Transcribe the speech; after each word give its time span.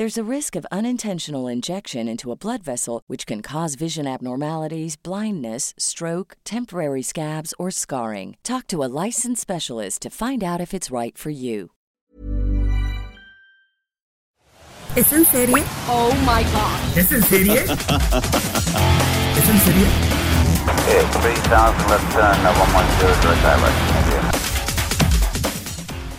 There's 0.00 0.16
a 0.16 0.24
risk 0.24 0.56
of 0.56 0.64
unintentional 0.72 1.46
injection 1.46 2.08
into 2.08 2.32
a 2.32 2.34
blood 2.34 2.62
vessel, 2.62 3.02
which 3.06 3.26
can 3.26 3.42
cause 3.42 3.74
vision 3.74 4.06
abnormalities, 4.06 4.96
blindness, 4.96 5.74
stroke, 5.76 6.38
temporary 6.42 7.02
scabs, 7.02 7.52
or 7.58 7.70
scarring. 7.70 8.38
Talk 8.42 8.66
to 8.68 8.82
a 8.82 8.88
licensed 9.04 9.42
specialist 9.42 10.00
to 10.00 10.08
find 10.08 10.42
out 10.42 10.58
if 10.58 10.72
it's 10.72 10.90
right 10.90 11.18
for 11.18 11.28
you. 11.28 11.72
¿Es 14.96 15.12
en 15.12 15.26
serie? 15.26 15.62
Oh 15.86 16.14
my 16.24 16.44
god. 16.44 16.80
¿Es 16.96 17.12
en 17.12 17.20
serie? 17.20 17.60
¿Es 19.36 19.48
en 19.50 19.58
serie? 19.58 19.84
Yeah, 20.88 21.04
3000 21.12 21.88
left 21.90 22.12
turn, 22.14 22.40
110 22.40 23.20
direct 23.20 23.42
direct. 23.44 24.40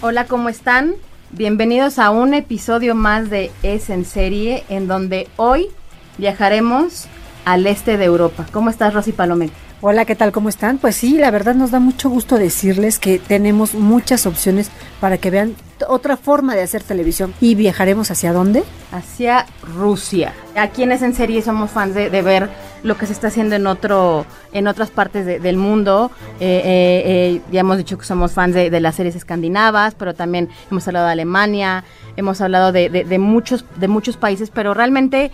Hola, 0.04 0.28
¿cómo 0.28 0.50
están? 0.50 0.98
Bienvenidos 1.34 1.98
a 1.98 2.10
un 2.10 2.34
episodio 2.34 2.94
más 2.94 3.30
de 3.30 3.52
Es 3.64 3.90
en 3.90 4.04
serie, 4.04 4.66
en 4.68 4.90
donde 4.90 5.30
hoy 5.38 5.70
viajaremos 6.18 7.06
al 7.46 7.66
este 7.68 7.96
de 7.96 8.04
Europa. 8.04 8.46
¿Cómo 8.52 8.70
estás, 8.70 8.94
Rosy 8.94 9.14
Palomé? 9.14 9.50
Hola, 9.84 10.06
¿qué 10.06 10.16
tal? 10.16 10.32
¿Cómo 10.32 10.48
están? 10.50 10.78
Pues 10.78 10.96
sí, 10.96 11.18
la 11.18 11.32
verdad 11.32 11.56
nos 11.56 11.72
da 11.72 11.80
mucho 11.80 12.08
gusto 12.08 12.38
decirles 12.38 13.00
que 13.00 13.18
tenemos 13.18 13.74
muchas 13.74 14.28
opciones 14.28 14.70
para 15.00 15.18
que 15.18 15.32
vean 15.32 15.56
otra 15.88 16.18
forma 16.18 16.54
de 16.54 16.62
hacer 16.62 16.84
televisión. 16.84 17.34
¿Y 17.42 17.56
viajaremos 17.56 18.12
hacia 18.12 18.32
dónde? 18.32 18.64
Hacia 18.92 19.48
Rusia. 19.64 20.34
Aquí 20.56 20.84
en 20.84 20.92
Es 20.92 21.02
en 21.02 21.16
serie 21.16 21.42
somos 21.42 21.72
fans 21.72 21.96
de, 21.96 22.10
ver 22.22 22.48
lo 22.84 22.96
que 22.96 23.08
se 23.08 23.14
está 23.14 23.28
haciendo 23.30 23.56
en 23.56 23.66
otro 23.66 24.28
en 24.54 24.68
otras 24.68 24.92
partes 24.92 25.26
de- 25.26 25.40
del 25.40 25.58
mundo. 25.58 26.12
Eh, 26.40 26.62
eh, 26.64 27.04
eh, 27.06 27.42
ya 27.52 27.62
hemos 27.62 27.78
dicho 27.80 27.98
que 27.98 28.06
somos 28.06 28.34
fans 28.34 28.54
de, 28.54 28.70
de 28.70 28.80
las 28.82 28.94
series 28.94 29.16
escandinavas, 29.16 29.96
pero 29.96 30.14
también 30.14 30.50
hemos 30.70 30.88
hablado 30.88 31.08
de 31.08 31.14
Alemania, 31.14 31.84
hemos 32.18 32.40
hablado 32.42 32.72
de 32.72 33.18
muchos 33.18 33.66
de 33.78 33.88
muchos 33.88 34.16
países, 34.16 34.52
pero 34.52 34.76
realmente 34.76 35.32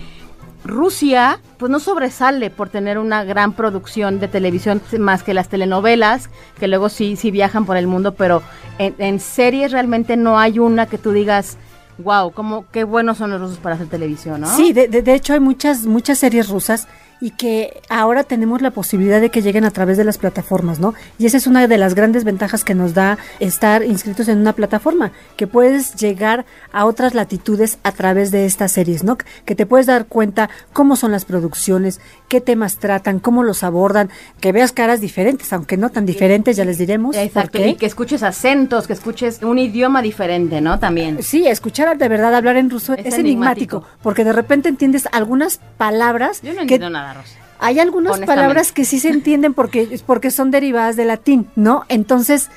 Rusia, 0.63 1.39
pues 1.57 1.71
no 1.71 1.79
sobresale 1.79 2.49
por 2.49 2.69
tener 2.69 2.97
una 2.97 3.23
gran 3.23 3.53
producción 3.53 4.19
de 4.19 4.27
televisión 4.27 4.81
más 4.99 5.23
que 5.23 5.33
las 5.33 5.49
telenovelas, 5.49 6.29
que 6.59 6.67
luego 6.67 6.89
sí, 6.89 7.15
sí 7.15 7.31
viajan 7.31 7.65
por 7.65 7.77
el 7.77 7.87
mundo, 7.87 8.13
pero 8.15 8.41
en, 8.77 8.95
en 8.97 9.19
series 9.19 9.71
realmente 9.71 10.17
no 10.17 10.37
hay 10.39 10.59
una 10.59 10.85
que 10.87 10.97
tú 10.97 11.11
digas, 11.11 11.57
wow, 11.99 12.31
cómo, 12.31 12.65
qué 12.71 12.83
buenos 12.83 13.17
son 13.17 13.31
los 13.31 13.39
rusos 13.41 13.57
para 13.59 13.75
hacer 13.75 13.87
televisión, 13.87 14.41
¿no? 14.41 14.55
Sí, 14.55 14.73
de, 14.73 14.87
de- 14.87 15.01
de 15.01 15.13
hecho 15.13 15.33
hay 15.33 15.39
muchas, 15.39 15.85
muchas 15.85 16.19
series 16.19 16.49
rusas 16.49 16.87
y 17.19 17.31
que 17.31 17.81
ahora 17.89 18.23
tenemos 18.23 18.61
la 18.61 18.71
posibilidad 18.71 19.21
de 19.21 19.29
que 19.29 19.41
lleguen 19.41 19.65
a 19.65 19.71
través 19.71 19.97
de 19.97 20.03
las 20.03 20.17
plataformas, 20.17 20.79
¿no? 20.79 20.93
Y 21.17 21.25
esa 21.25 21.37
es 21.37 21.47
una 21.47 21.67
de 21.67 21.77
las 21.77 21.95
grandes 21.95 22.23
ventajas 22.23 22.63
que 22.63 22.75
nos 22.75 22.93
da 22.93 23.17
estar 23.39 23.83
inscritos 23.83 24.27
en 24.27 24.39
una 24.39 24.53
plataforma, 24.53 25.11
que 25.35 25.47
puedes 25.47 25.95
llegar 25.95 26.45
a 26.71 26.85
otras 26.85 27.13
latitudes 27.13 27.79
a 27.83 27.91
través 27.91 28.31
de 28.31 28.45
estas 28.45 28.71
series, 28.71 29.03
¿no? 29.03 29.17
Que 29.45 29.55
te 29.55 29.65
puedes 29.65 29.87
dar 29.87 30.05
cuenta 30.05 30.49
cómo 30.73 30.95
son 30.95 31.11
las 31.11 31.25
producciones, 31.25 31.99
qué 32.27 32.41
temas 32.41 32.77
tratan, 32.77 33.19
cómo 33.19 33.43
los 33.43 33.63
abordan, 33.63 34.09
que 34.39 34.51
veas 34.51 34.71
caras 34.71 35.01
diferentes, 35.01 35.51
aunque 35.53 35.77
no 35.77 35.89
tan 35.89 36.05
diferentes, 36.05 36.57
ya 36.57 36.65
les 36.65 36.77
diremos. 36.77 37.15
Exacto, 37.15 37.65
y 37.65 37.75
que 37.75 37.85
escuches 37.85 38.23
acentos, 38.23 38.87
que 38.87 38.93
escuches 38.93 39.41
un 39.41 39.59
idioma 39.59 40.01
diferente, 40.01 40.61
¿no? 40.61 40.79
También. 40.79 41.23
Sí, 41.23 41.47
escuchar 41.47 41.97
de 41.97 42.07
verdad 42.09 42.35
hablar 42.35 42.57
en 42.57 42.69
ruso 42.69 42.93
Es 42.93 43.05
es, 43.05 43.13
enigmático, 43.17 43.77
enigmático. 43.77 43.99
porque 44.01 44.23
de 44.23 44.33
repente 44.33 44.69
entiendes 44.69 45.07
algunas 45.11 45.59
palabras 45.77 46.41
Yo 46.41 46.49
no 46.49 46.57
que 46.57 46.61
entiendo 46.61 46.89
Rosa. 47.13 47.35
hay 47.59 47.79
algunas 47.79 48.19
palabras 48.19 48.71
que 48.71 48.85
sí 48.85 48.99
se 48.99 49.09
entienden 49.09 49.53
porque 49.53 49.99
porque 50.05 50.31
son 50.31 50.51
derivadas 50.51 50.95
del 50.95 51.07
latín, 51.07 51.47
¿no? 51.55 51.85
Entonces, 51.89 52.49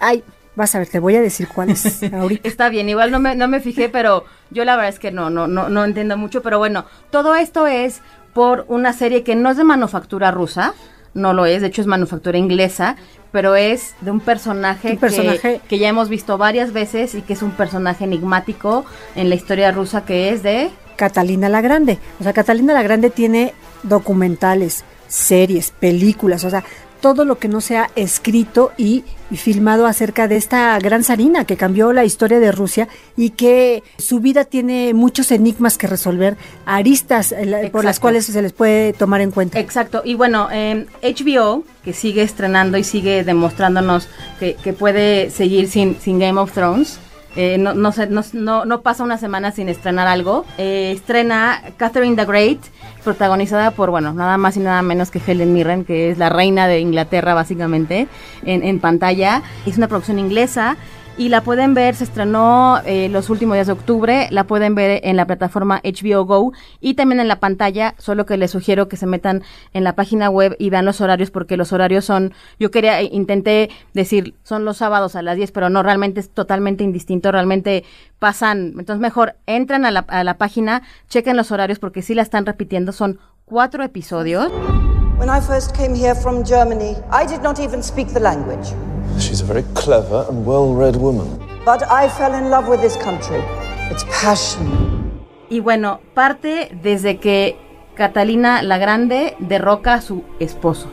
ay, 0.00 0.22
vas 0.56 0.74
a 0.74 0.78
ver, 0.78 0.88
te 0.88 0.98
voy 1.00 1.16
a 1.16 1.20
decir 1.20 1.48
cuáles 1.48 2.02
ahorita. 2.12 2.48
Está 2.48 2.68
bien, 2.68 2.88
igual 2.88 3.10
no 3.10 3.18
me, 3.18 3.34
no 3.34 3.48
me 3.48 3.60
fijé, 3.60 3.88
pero 3.88 4.24
yo 4.50 4.64
la 4.64 4.76
verdad 4.76 4.90
es 4.92 4.98
que 5.00 5.10
no, 5.10 5.30
no, 5.30 5.46
no, 5.46 5.68
no 5.68 5.84
entiendo 5.84 6.16
mucho. 6.16 6.42
Pero 6.42 6.58
bueno, 6.58 6.84
todo 7.10 7.34
esto 7.34 7.66
es 7.66 8.00
por 8.32 8.64
una 8.68 8.92
serie 8.92 9.22
que 9.22 9.34
no 9.36 9.50
es 9.50 9.56
de 9.56 9.64
manufactura 9.64 10.30
rusa, 10.30 10.74
no 11.14 11.32
lo 11.32 11.46
es, 11.46 11.60
de 11.62 11.68
hecho 11.68 11.80
es 11.80 11.86
manufactura 11.86 12.36
inglesa, 12.38 12.96
pero 13.30 13.54
es 13.56 13.94
de 14.00 14.10
un 14.12 14.20
personaje, 14.20 14.92
Un 14.92 14.98
personaje- 14.98 15.60
Que, 15.60 15.68
que 15.68 15.78
ya 15.78 15.88
hemos 15.88 16.08
visto 16.08 16.38
varias 16.38 16.72
veces 16.72 17.14
y 17.14 17.22
que 17.22 17.32
es 17.32 17.42
un 17.42 17.50
personaje 17.52 18.04
enigmático 18.04 18.84
en 19.16 19.28
la 19.28 19.34
historia 19.36 19.70
rusa 19.72 20.04
que 20.04 20.28
es 20.30 20.42
de... 20.42 20.70
Catalina 20.96 21.48
la 21.48 21.60
Grande. 21.60 21.98
O 22.20 22.22
sea, 22.24 22.32
Catalina 22.32 22.72
la 22.74 22.82
Grande 22.82 23.10
tiene 23.10 23.52
documentales, 23.84 24.84
series, 25.08 25.70
películas, 25.70 26.44
o 26.44 26.50
sea, 26.50 26.64
todo 27.04 27.26
lo 27.26 27.38
que 27.38 27.48
no 27.48 27.60
sea 27.60 27.90
escrito 27.96 28.72
y, 28.78 29.04
y 29.30 29.36
filmado 29.36 29.86
acerca 29.86 30.26
de 30.26 30.36
esta 30.36 30.78
gran 30.78 31.04
zarina 31.04 31.44
que 31.44 31.58
cambió 31.58 31.92
la 31.92 32.06
historia 32.06 32.40
de 32.40 32.50
Rusia 32.50 32.88
y 33.14 33.30
que 33.30 33.82
su 33.98 34.20
vida 34.20 34.46
tiene 34.46 34.94
muchos 34.94 35.30
enigmas 35.30 35.76
que 35.76 35.86
resolver, 35.86 36.38
aristas 36.64 37.32
eh, 37.32 37.68
por 37.70 37.84
las 37.84 38.00
cuales 38.00 38.24
se 38.24 38.40
les 38.40 38.54
puede 38.54 38.94
tomar 38.94 39.20
en 39.20 39.32
cuenta. 39.32 39.60
Exacto, 39.60 40.00
y 40.02 40.14
bueno, 40.14 40.48
eh, 40.50 40.86
HBO, 41.02 41.64
que 41.84 41.92
sigue 41.92 42.22
estrenando 42.22 42.78
y 42.78 42.84
sigue 42.84 43.22
demostrándonos 43.22 44.08
que, 44.40 44.54
que 44.54 44.72
puede 44.72 45.28
seguir 45.28 45.68
sin, 45.68 46.00
sin 46.00 46.18
Game 46.18 46.40
of 46.40 46.52
Thrones, 46.52 46.98
eh, 47.36 47.56
no, 47.58 47.74
no, 47.74 47.92
no- 48.32 48.64
no 48.64 48.80
pasa 48.82 49.02
una 49.04 49.18
semana 49.18 49.50
sin 49.52 49.68
estrenar 49.68 50.06
algo, 50.06 50.44
eh, 50.58 50.92
estrena 50.94 51.62
Catherine 51.76 52.16
the 52.16 52.24
Great, 52.24 52.58
protagonizada 53.02 53.70
por, 53.72 53.90
bueno, 53.90 54.12
nada 54.14 54.36
más 54.38 54.56
y 54.56 54.60
nada 54.60 54.80
menos 54.82 55.10
que 55.10 55.20
Helen 55.26 55.52
Mirren, 55.52 55.84
que 55.84 56.10
es 56.10 56.18
la 56.18 56.28
reina 56.30 56.66
de 56.68 56.80
Inglaterra 56.80 57.34
básicamente, 57.34 58.08
en, 58.44 58.62
en 58.62 58.80
pantalla. 58.80 59.42
Es 59.66 59.76
una 59.76 59.88
producción 59.88 60.18
inglesa. 60.18 60.76
Y 61.16 61.28
la 61.28 61.42
pueden 61.42 61.74
ver, 61.74 61.94
se 61.94 62.02
estrenó 62.02 62.80
eh, 62.84 63.08
los 63.08 63.30
últimos 63.30 63.54
días 63.54 63.68
de 63.68 63.72
octubre, 63.72 64.26
la 64.32 64.44
pueden 64.44 64.74
ver 64.74 65.00
en 65.04 65.16
la 65.16 65.26
plataforma 65.28 65.80
HBO 65.84 66.24
Go 66.24 66.52
y 66.80 66.94
también 66.94 67.20
en 67.20 67.28
la 67.28 67.38
pantalla, 67.38 67.94
solo 67.98 68.26
que 68.26 68.36
les 68.36 68.50
sugiero 68.50 68.88
que 68.88 68.96
se 68.96 69.06
metan 69.06 69.44
en 69.74 69.84
la 69.84 69.94
página 69.94 70.28
web 70.28 70.56
y 70.58 70.70
vean 70.70 70.84
los 70.84 71.00
horarios 71.00 71.30
porque 71.30 71.56
los 71.56 71.72
horarios 71.72 72.04
son, 72.04 72.34
yo 72.58 72.72
quería, 72.72 73.00
eh, 73.00 73.08
intenté 73.12 73.70
decir, 73.92 74.34
son 74.42 74.64
los 74.64 74.78
sábados 74.78 75.14
a 75.14 75.22
las 75.22 75.36
10, 75.36 75.52
pero 75.52 75.70
no, 75.70 75.84
realmente 75.84 76.18
es 76.18 76.30
totalmente 76.30 76.82
indistinto, 76.82 77.30
realmente 77.30 77.84
pasan, 78.18 78.74
entonces 78.76 78.98
mejor 78.98 79.36
entran 79.46 79.84
a 79.84 79.92
la, 79.92 80.00
a 80.08 80.24
la 80.24 80.36
página, 80.36 80.82
chequen 81.08 81.36
los 81.36 81.52
horarios 81.52 81.78
porque 81.78 82.02
sí 82.02 82.14
la 82.16 82.22
están 82.22 82.44
repitiendo, 82.44 82.90
son 82.90 83.20
cuatro 83.44 83.84
episodios. 83.84 84.50
When 85.16 85.30
I 85.30 85.40
first 85.40 85.76
came 85.76 85.94
here 85.94 86.16
from 86.16 86.44
Germany, 86.44 86.96
I 87.12 87.24
did 87.24 87.40
not 87.40 87.60
even 87.60 87.84
speak 87.84 88.08
the 88.08 88.20
language. 88.20 88.74
She's 89.18 89.40
a 89.40 89.44
very 89.44 89.64
clever 89.74 90.26
and 90.28 90.44
well 90.46 90.74
read 90.74 90.96
woman. 90.96 91.38
But 91.64 91.82
I 91.90 92.08
fell 92.08 92.34
in 92.34 92.50
love 92.50 92.68
with 92.68 92.80
this 92.80 92.96
country. 92.96 93.40
Its 93.90 94.04
passion, 94.22 94.66
Y 95.50 95.60
bueno, 95.60 96.00
parte 96.14 96.70
desde 96.82 97.18
que 97.18 97.56
Catalina 97.94 98.62
la 98.62 98.78
Grande 98.78 99.36
derroca 99.38 99.94
a 99.94 100.00
su 100.00 100.24
esposo. 100.40 100.88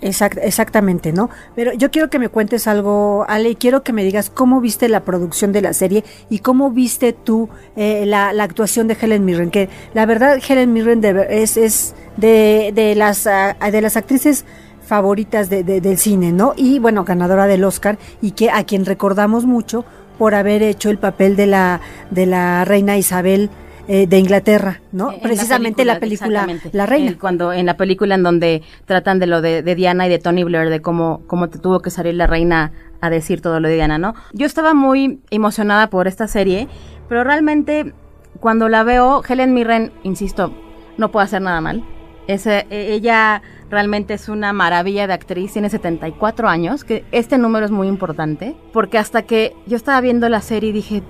Exact- 0.00 0.38
exactamente, 0.42 1.12
¿no? 1.12 1.28
Pero 1.54 1.74
yo 1.74 1.90
quiero 1.90 2.08
que 2.08 2.18
me 2.18 2.30
cuentes 2.30 2.66
algo, 2.66 3.26
Ale, 3.28 3.50
y 3.50 3.54
quiero 3.56 3.82
que 3.82 3.92
me 3.92 4.02
digas 4.02 4.30
cómo 4.30 4.60
viste 4.62 4.88
la 4.88 5.00
producción 5.04 5.52
de 5.52 5.60
la 5.60 5.74
serie 5.74 6.04
y 6.30 6.38
cómo 6.38 6.70
viste 6.70 7.12
tú 7.12 7.50
eh, 7.76 8.06
la, 8.06 8.32
la 8.32 8.44
actuación 8.44 8.88
de 8.88 8.96
Helen 8.98 9.26
Mirren, 9.26 9.50
que 9.50 9.68
la 9.92 10.06
verdad 10.06 10.38
Helen 10.48 10.72
Mirren 10.72 11.02
de 11.02 11.26
es 11.42 11.94
de, 12.16 12.72
de, 12.74 12.94
las, 12.94 13.26
ah, 13.26 13.54
de 13.70 13.80
las 13.82 13.98
actrices 13.98 14.46
favoritas 14.90 15.48
de- 15.48 15.62
de- 15.62 15.80
del 15.80 15.98
cine, 15.98 16.32
¿no? 16.32 16.52
Y 16.56 16.80
bueno, 16.80 17.04
ganadora 17.04 17.46
del 17.46 17.62
Oscar 17.62 17.96
y 18.20 18.32
que 18.32 18.50
a 18.50 18.64
quien 18.64 18.84
recordamos 18.84 19.46
mucho 19.46 19.84
por 20.18 20.34
haber 20.34 20.64
hecho 20.64 20.90
el 20.90 20.98
papel 20.98 21.36
de 21.36 21.46
la, 21.46 21.80
de 22.10 22.26
la 22.26 22.64
reina 22.64 22.96
Isabel 22.98 23.50
eh, 23.86 24.08
de 24.08 24.18
Inglaterra, 24.18 24.80
¿no? 24.90 25.10
En 25.12 25.16
la 25.18 25.22
Precisamente 25.22 25.84
la 25.84 26.00
película, 26.00 26.40
exactamente. 26.40 26.70
La 26.76 26.86
Reina. 26.86 27.10
Eh, 27.12 27.18
cuando 27.18 27.52
en 27.52 27.66
la 27.66 27.76
película 27.76 28.16
en 28.16 28.22
donde 28.24 28.62
tratan 28.84 29.18
de 29.20 29.26
lo 29.28 29.40
de, 29.40 29.62
de 29.62 29.74
Diana 29.76 30.06
y 30.06 30.10
de 30.10 30.18
Tony 30.18 30.42
Blair, 30.44 30.68
de 30.70 30.80
cómo, 30.82 31.22
cómo 31.28 31.48
te 31.48 31.58
tuvo 31.60 31.80
que 31.80 31.90
salir 31.90 32.14
la 32.14 32.26
reina 32.26 32.72
a 33.00 33.10
decir 33.10 33.40
todo 33.40 33.58
lo 33.60 33.68
de 33.68 33.74
Diana, 33.74 33.96
¿no? 33.98 34.14
Yo 34.32 34.44
estaba 34.46 34.74
muy 34.74 35.20
emocionada 35.30 35.88
por 35.88 36.06
esta 36.08 36.26
serie, 36.26 36.66
pero 37.08 37.22
realmente 37.24 37.92
cuando 38.40 38.68
la 38.68 38.82
veo, 38.82 39.22
Helen 39.28 39.54
Mirren, 39.54 39.92
insisto, 40.02 40.52
no 40.98 41.10
puede 41.12 41.24
hacer 41.26 41.42
nada 41.42 41.60
mal. 41.60 41.82
Ese- 42.26 42.66
e- 42.70 42.92
ella 42.94 43.42
realmente 43.70 44.14
es 44.14 44.28
una 44.28 44.52
maravilla 44.52 45.06
de 45.06 45.12
actriz, 45.14 45.52
tiene 45.52 45.70
74 45.70 46.48
años, 46.48 46.84
que 46.84 47.04
este 47.12 47.38
número 47.38 47.64
es 47.64 47.70
muy 47.72 47.88
importante, 47.88 48.56
porque 48.72 48.98
hasta 48.98 49.22
que 49.22 49.54
yo 49.66 49.76
estaba 49.76 50.00
viendo 50.00 50.28
la 50.28 50.40
serie 50.40 50.72
dije, 50.72 51.02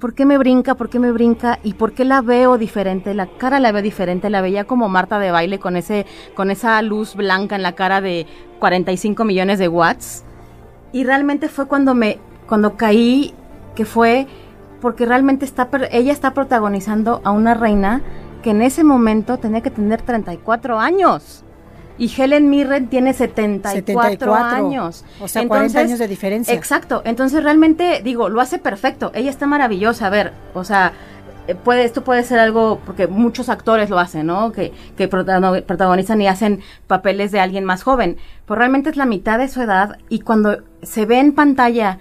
¿por 0.00 0.14
qué 0.14 0.24
me 0.24 0.38
brinca? 0.38 0.74
¿Por 0.74 0.88
qué 0.88 0.98
me 0.98 1.10
brinca? 1.12 1.58
¿Y 1.64 1.74
por 1.74 1.92
qué 1.92 2.04
la 2.04 2.20
veo 2.22 2.56
diferente? 2.58 3.14
La 3.14 3.26
cara 3.26 3.58
la 3.60 3.72
veo 3.72 3.82
diferente, 3.82 4.30
la 4.30 4.40
veía 4.40 4.64
como 4.64 4.88
Marta 4.88 5.18
de 5.18 5.30
baile 5.32 5.58
con 5.58 5.76
ese 5.76 6.06
con 6.34 6.50
esa 6.50 6.80
luz 6.82 7.14
blanca 7.16 7.56
en 7.56 7.62
la 7.62 7.72
cara 7.72 8.00
de 8.00 8.26
45 8.60 9.24
millones 9.24 9.58
de 9.58 9.68
watts. 9.68 10.24
Y 10.92 11.04
realmente 11.04 11.48
fue 11.48 11.66
cuando 11.66 11.94
me 11.94 12.18
cuando 12.46 12.76
caí 12.76 13.34
que 13.74 13.84
fue 13.84 14.26
porque 14.80 15.04
realmente 15.04 15.44
está 15.44 15.68
ella 15.90 16.12
está 16.12 16.32
protagonizando 16.32 17.20
a 17.24 17.32
una 17.32 17.54
reina 17.54 18.00
que 18.42 18.50
en 18.50 18.62
ese 18.62 18.84
momento 18.84 19.38
tenía 19.38 19.60
que 19.60 19.70
tener 19.70 20.02
34 20.02 20.78
años. 20.78 21.44
Y 21.98 22.12
Helen 22.16 22.48
Mirren 22.48 22.88
tiene 22.88 23.12
74, 23.12 23.70
74, 23.72 24.34
años. 24.34 25.04
o 25.20 25.26
sea, 25.26 25.46
40 25.46 25.80
años 25.80 25.98
de 25.98 26.06
diferencia. 26.06 26.54
Exacto. 26.54 27.02
Entonces 27.04 27.42
realmente, 27.42 28.02
digo, 28.04 28.28
lo 28.28 28.40
hace 28.40 28.58
perfecto. 28.58 29.10
Ella 29.14 29.30
está 29.30 29.46
maravillosa. 29.46 30.06
A 30.06 30.10
ver, 30.10 30.32
o 30.54 30.62
sea, 30.62 30.92
eh, 31.48 31.56
puede, 31.56 31.82
esto 31.82 32.04
puede 32.04 32.22
ser 32.22 32.38
algo, 32.38 32.78
porque 32.86 33.08
muchos 33.08 33.48
actores 33.48 33.90
lo 33.90 33.98
hacen, 33.98 34.26
¿no? 34.26 34.52
Que, 34.52 34.72
que 34.96 35.08
protagonizan 35.08 36.20
y 36.20 36.28
hacen 36.28 36.60
papeles 36.86 37.32
de 37.32 37.40
alguien 37.40 37.64
más 37.64 37.82
joven. 37.82 38.18
Pero 38.46 38.58
realmente 38.58 38.90
es 38.90 38.96
la 38.96 39.06
mitad 39.06 39.38
de 39.38 39.48
su 39.48 39.60
edad 39.60 39.98
y 40.08 40.20
cuando 40.20 40.58
se 40.82 41.04
ve 41.04 41.18
en 41.18 41.32
pantalla 41.32 41.98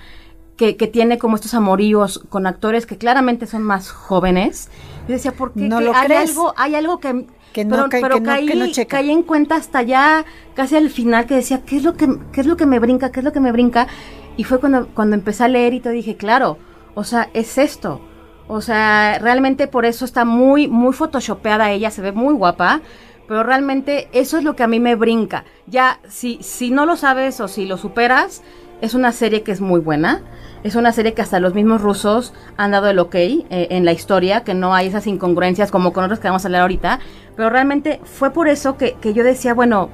que, 0.57 0.75
que 0.75 0.87
tiene 0.87 1.17
como 1.17 1.35
estos 1.35 1.53
amoríos 1.53 2.19
con 2.29 2.47
actores 2.47 2.85
que 2.85 2.97
claramente 2.97 3.45
son 3.45 3.63
más 3.63 3.89
jóvenes, 3.91 4.69
yo 5.07 5.13
decía, 5.13 5.31
¿por 5.31 5.53
qué? 5.53 5.61
No 5.61 5.79
lo 5.79 5.93
hay 5.95 6.07
crees. 6.07 6.29
algo, 6.31 6.53
hay 6.57 6.75
algo 6.75 6.99
que... 6.99 7.25
Que 7.53 7.63
no 7.65 7.87
pero 7.89 8.01
pero 8.01 8.15
que 8.15 8.21
no- 8.21 8.25
caí, 8.27 8.45
no 8.55 8.67
checa. 8.67 8.97
caí 8.97 9.09
en 9.09 9.23
cuenta 9.23 9.55
hasta 9.55 9.81
ya 9.81 10.25
casi 10.53 10.75
al 10.75 10.89
final 10.89 11.25
que 11.25 11.35
decía, 11.35 11.61
¿qué 11.65 11.77
es 11.77 11.83
lo 11.83 11.93
que, 11.95 12.07
qué 12.31 12.41
es 12.41 12.45
lo 12.47 12.57
que 12.57 12.65
me 12.67 12.77
brinca? 12.77 13.11
¿Qué 13.11 13.21
es 13.21 13.23
lo 13.23 13.31
que 13.31 13.39
me 13.39 13.51
brinca? 13.51 13.87
Y 14.35 14.43
fue 14.43 14.59
cuando, 14.59 14.87
cuando 14.89 15.15
empecé 15.15 15.45
a 15.45 15.47
leer 15.47 15.73
y 15.73 15.79
te 15.79 15.89
dije, 15.89 16.17
claro, 16.17 16.57
o 16.93 17.03
sea, 17.03 17.29
es 17.33 17.57
esto. 17.57 18.01
O 18.47 18.61
sea, 18.61 19.17
realmente 19.19 19.67
por 19.67 19.85
eso 19.85 20.05
está 20.05 20.23
muy, 20.23 20.67
muy 20.67 20.93
photoshopeada 20.93 21.71
ella, 21.71 21.89
se 21.89 22.01
ve 22.01 22.11
muy 22.11 22.33
guapa, 22.35 22.81
pero 23.27 23.43
realmente 23.43 24.07
eso 24.11 24.37
es 24.37 24.43
lo 24.43 24.55
que 24.55 24.63
a 24.63 24.67
mí 24.67 24.79
me 24.79 24.95
brinca. 24.95 25.43
Ya, 25.65 25.99
si, 26.07 26.37
si 26.41 26.69
no 26.69 26.85
lo 26.85 26.95
sabes 26.95 27.39
o 27.41 27.47
si 27.47 27.65
lo 27.65 27.77
superas, 27.77 28.43
es 28.81 28.93
una 28.93 29.11
serie 29.11 29.43
que 29.43 29.51
es 29.51 29.61
muy 29.61 29.79
buena. 29.79 30.21
Es 30.63 30.75
una 30.75 30.91
serie 30.91 31.13
que 31.13 31.21
hasta 31.21 31.39
los 31.39 31.53
mismos 31.53 31.81
rusos 31.81 32.33
han 32.57 32.71
dado 32.71 32.89
el 32.89 32.99
ok 32.99 33.15
eh, 33.15 33.45
en 33.49 33.85
la 33.85 33.91
historia, 33.93 34.43
que 34.43 34.53
no 34.53 34.73
hay 34.73 34.87
esas 34.87 35.07
incongruencias 35.07 35.71
como 35.71 35.93
con 35.93 36.03
otras 36.03 36.19
que 36.19 36.27
vamos 36.27 36.43
a 36.43 36.47
hablar 36.47 36.61
ahorita. 36.63 36.99
Pero 37.35 37.49
realmente 37.49 38.01
fue 38.03 38.31
por 38.31 38.47
eso 38.47 38.75
que, 38.75 38.93
que 38.99 39.13
yo 39.13 39.23
decía, 39.23 39.53
bueno, 39.53 39.89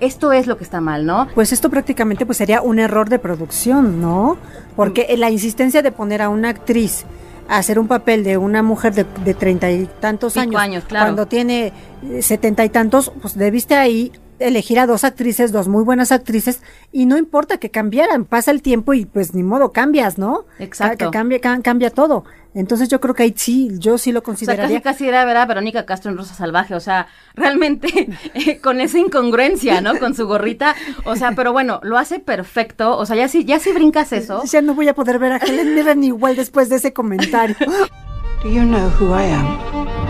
esto 0.00 0.32
es 0.32 0.46
lo 0.46 0.56
que 0.56 0.64
está 0.64 0.80
mal, 0.80 1.04
¿no? 1.04 1.28
Pues 1.34 1.52
esto 1.52 1.68
prácticamente 1.70 2.24
pues 2.26 2.38
sería 2.38 2.62
un 2.62 2.78
error 2.78 3.08
de 3.08 3.18
producción, 3.18 4.00
¿no? 4.00 4.36
Porque 4.76 5.08
Mm. 5.14 5.20
la 5.20 5.30
insistencia 5.30 5.82
de 5.82 5.92
poner 5.92 6.22
a 6.22 6.28
una 6.28 6.48
actriz 6.48 7.04
a 7.48 7.58
hacer 7.58 7.78
un 7.78 7.88
papel 7.88 8.24
de 8.24 8.36
una 8.36 8.62
mujer 8.62 8.94
de 8.94 9.04
de 9.24 9.34
treinta 9.34 9.70
y 9.70 9.88
tantos 10.00 10.34
Pico 10.34 10.42
años, 10.42 10.60
años, 10.60 10.84
claro. 10.84 11.06
cuando 11.06 11.26
tiene 11.26 11.72
eh, 12.04 12.22
setenta 12.22 12.64
y 12.64 12.68
tantos, 12.68 13.12
pues 13.20 13.36
debiste 13.36 13.74
ahí 13.74 14.10
elegir 14.46 14.78
a 14.78 14.86
dos 14.86 15.04
actrices, 15.04 15.52
dos 15.52 15.68
muy 15.68 15.84
buenas 15.84 16.12
actrices, 16.12 16.60
y 16.92 17.06
no 17.06 17.16
importa 17.18 17.58
que 17.58 17.70
cambiaran, 17.70 18.24
pasa 18.24 18.50
el 18.50 18.62
tiempo 18.62 18.94
y 18.94 19.04
pues 19.06 19.34
ni 19.34 19.42
modo, 19.42 19.72
cambias, 19.72 20.18
¿no? 20.18 20.44
Exacto. 20.58 21.06
Que 21.06 21.10
cambia, 21.10 21.40
ca- 21.40 21.60
cambia 21.62 21.90
todo. 21.90 22.24
Entonces 22.54 22.90
yo 22.90 23.00
creo 23.00 23.14
que 23.14 23.22
ahí 23.22 23.32
sí, 23.34 23.70
yo 23.78 23.96
sí 23.96 24.12
lo 24.12 24.18
O 24.18 24.22
sea, 24.22 24.26
consideraría. 24.26 24.82
casi 24.82 24.98
casi 24.98 25.08
era 25.08 25.24
ver 25.24 25.38
a 25.38 25.46
Verónica 25.46 25.86
Castro 25.86 26.10
en 26.10 26.18
Rosa 26.18 26.34
Salvaje, 26.34 26.74
o 26.74 26.80
sea, 26.80 27.06
realmente 27.34 27.88
eh, 28.34 28.58
con 28.60 28.80
esa 28.80 28.98
incongruencia, 28.98 29.80
¿no? 29.80 29.98
Con 29.98 30.14
su 30.14 30.26
gorrita, 30.26 30.74
o 31.06 31.16
sea, 31.16 31.32
pero 31.32 31.52
bueno, 31.52 31.80
lo 31.82 31.96
hace 31.96 32.18
perfecto, 32.18 32.98
o 32.98 33.06
sea, 33.06 33.16
ya 33.16 33.28
si, 33.28 33.44
ya 33.46 33.58
si 33.58 33.72
brincas 33.72 34.12
eso, 34.12 34.42
Ya 34.44 34.60
no 34.60 34.74
voy 34.74 34.88
a 34.88 34.94
poder 34.94 35.18
ver 35.18 35.32
a 35.32 35.36
Helen 35.38 35.74
Mirren 35.74 36.04
igual 36.04 36.36
después 36.36 36.68
de 36.68 36.76
ese 36.76 36.92
comentario. 36.92 37.56
Do 38.42 38.50
you 38.50 38.62
know 38.64 38.90
who 39.00 39.16
I 39.18 39.30
am? 39.32 40.01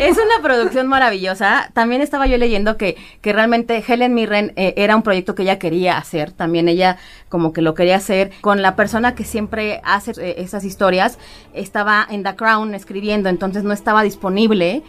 Es 0.00 0.16
una 0.16 0.42
producción 0.42 0.86
maravillosa. 0.86 1.70
También 1.72 2.02
estaba 2.02 2.26
yo 2.26 2.38
leyendo 2.38 2.76
que, 2.76 2.96
que 3.20 3.32
realmente 3.32 3.82
Helen 3.86 4.14
Mirren 4.14 4.52
eh, 4.56 4.74
era 4.76 4.96
un 4.96 5.02
proyecto 5.02 5.34
que 5.34 5.42
ella 5.42 5.58
quería 5.58 5.98
hacer. 5.98 6.32
También 6.32 6.68
ella 6.68 6.98
como 7.28 7.52
que 7.52 7.62
lo 7.62 7.74
quería 7.74 7.96
hacer 7.96 8.30
con 8.40 8.62
la 8.62 8.76
persona 8.76 9.14
que 9.14 9.24
siempre 9.24 9.80
hace 9.84 10.12
eh, 10.20 10.36
esas 10.38 10.64
historias. 10.64 11.18
Estaba 11.54 12.06
en 12.10 12.22
The 12.22 12.36
Crown 12.36 12.74
escribiendo, 12.74 13.28
entonces 13.28 13.64
no 13.64 13.72
estaba 13.72 14.02
disponible. 14.02 14.82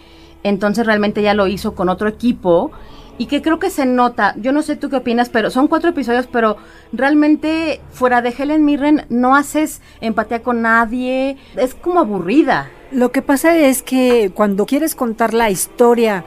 Entonces 0.44 0.85
realmente 0.85 1.21
ella 1.21 1.33
lo 1.33 1.47
hizo 1.47 1.75
con 1.75 1.89
otro 1.89 2.07
equipo. 2.07 2.71
Y 3.17 3.25
que 3.25 3.41
creo 3.41 3.59
que 3.59 3.69
se 3.69 3.85
nota, 3.85 4.35
yo 4.37 4.51
no 4.51 4.61
sé 4.61 4.75
tú 4.75 4.89
qué 4.89 4.97
opinas, 4.97 5.29
pero 5.29 5.49
son 5.49 5.67
cuatro 5.67 5.89
episodios, 5.89 6.27
pero 6.27 6.57
realmente 6.93 7.81
fuera 7.91 8.21
de 8.21 8.33
Helen 8.37 8.63
Mirren 8.63 9.05
no 9.09 9.35
haces 9.35 9.81
empatía 10.01 10.43
con 10.43 10.61
nadie, 10.61 11.37
es 11.55 11.73
como 11.73 11.99
aburrida. 11.99 12.69
Lo 12.91 13.11
que 13.11 13.21
pasa 13.21 13.57
es 13.57 13.81
que 13.81 14.31
cuando 14.33 14.65
quieres 14.65 14.95
contar 14.95 15.33
la 15.33 15.49
historia 15.49 16.23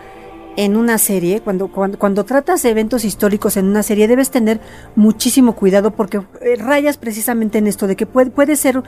en 0.56 0.76
una 0.76 0.98
serie, 0.98 1.40
cuando, 1.40 1.68
cuando, 1.68 1.98
cuando 1.98 2.24
tratas 2.24 2.64
eventos 2.64 3.04
históricos 3.04 3.56
en 3.56 3.66
una 3.66 3.82
serie, 3.82 4.08
debes 4.08 4.30
tener 4.30 4.60
muchísimo 4.96 5.54
cuidado 5.54 5.92
porque 5.92 6.18
eh, 6.40 6.56
rayas 6.56 6.96
precisamente 6.98 7.58
en 7.58 7.66
esto, 7.66 7.86
de 7.86 7.96
que 7.96 8.06
puede, 8.06 8.30
puede 8.30 8.56
ser 8.56 8.78
un, 8.78 8.84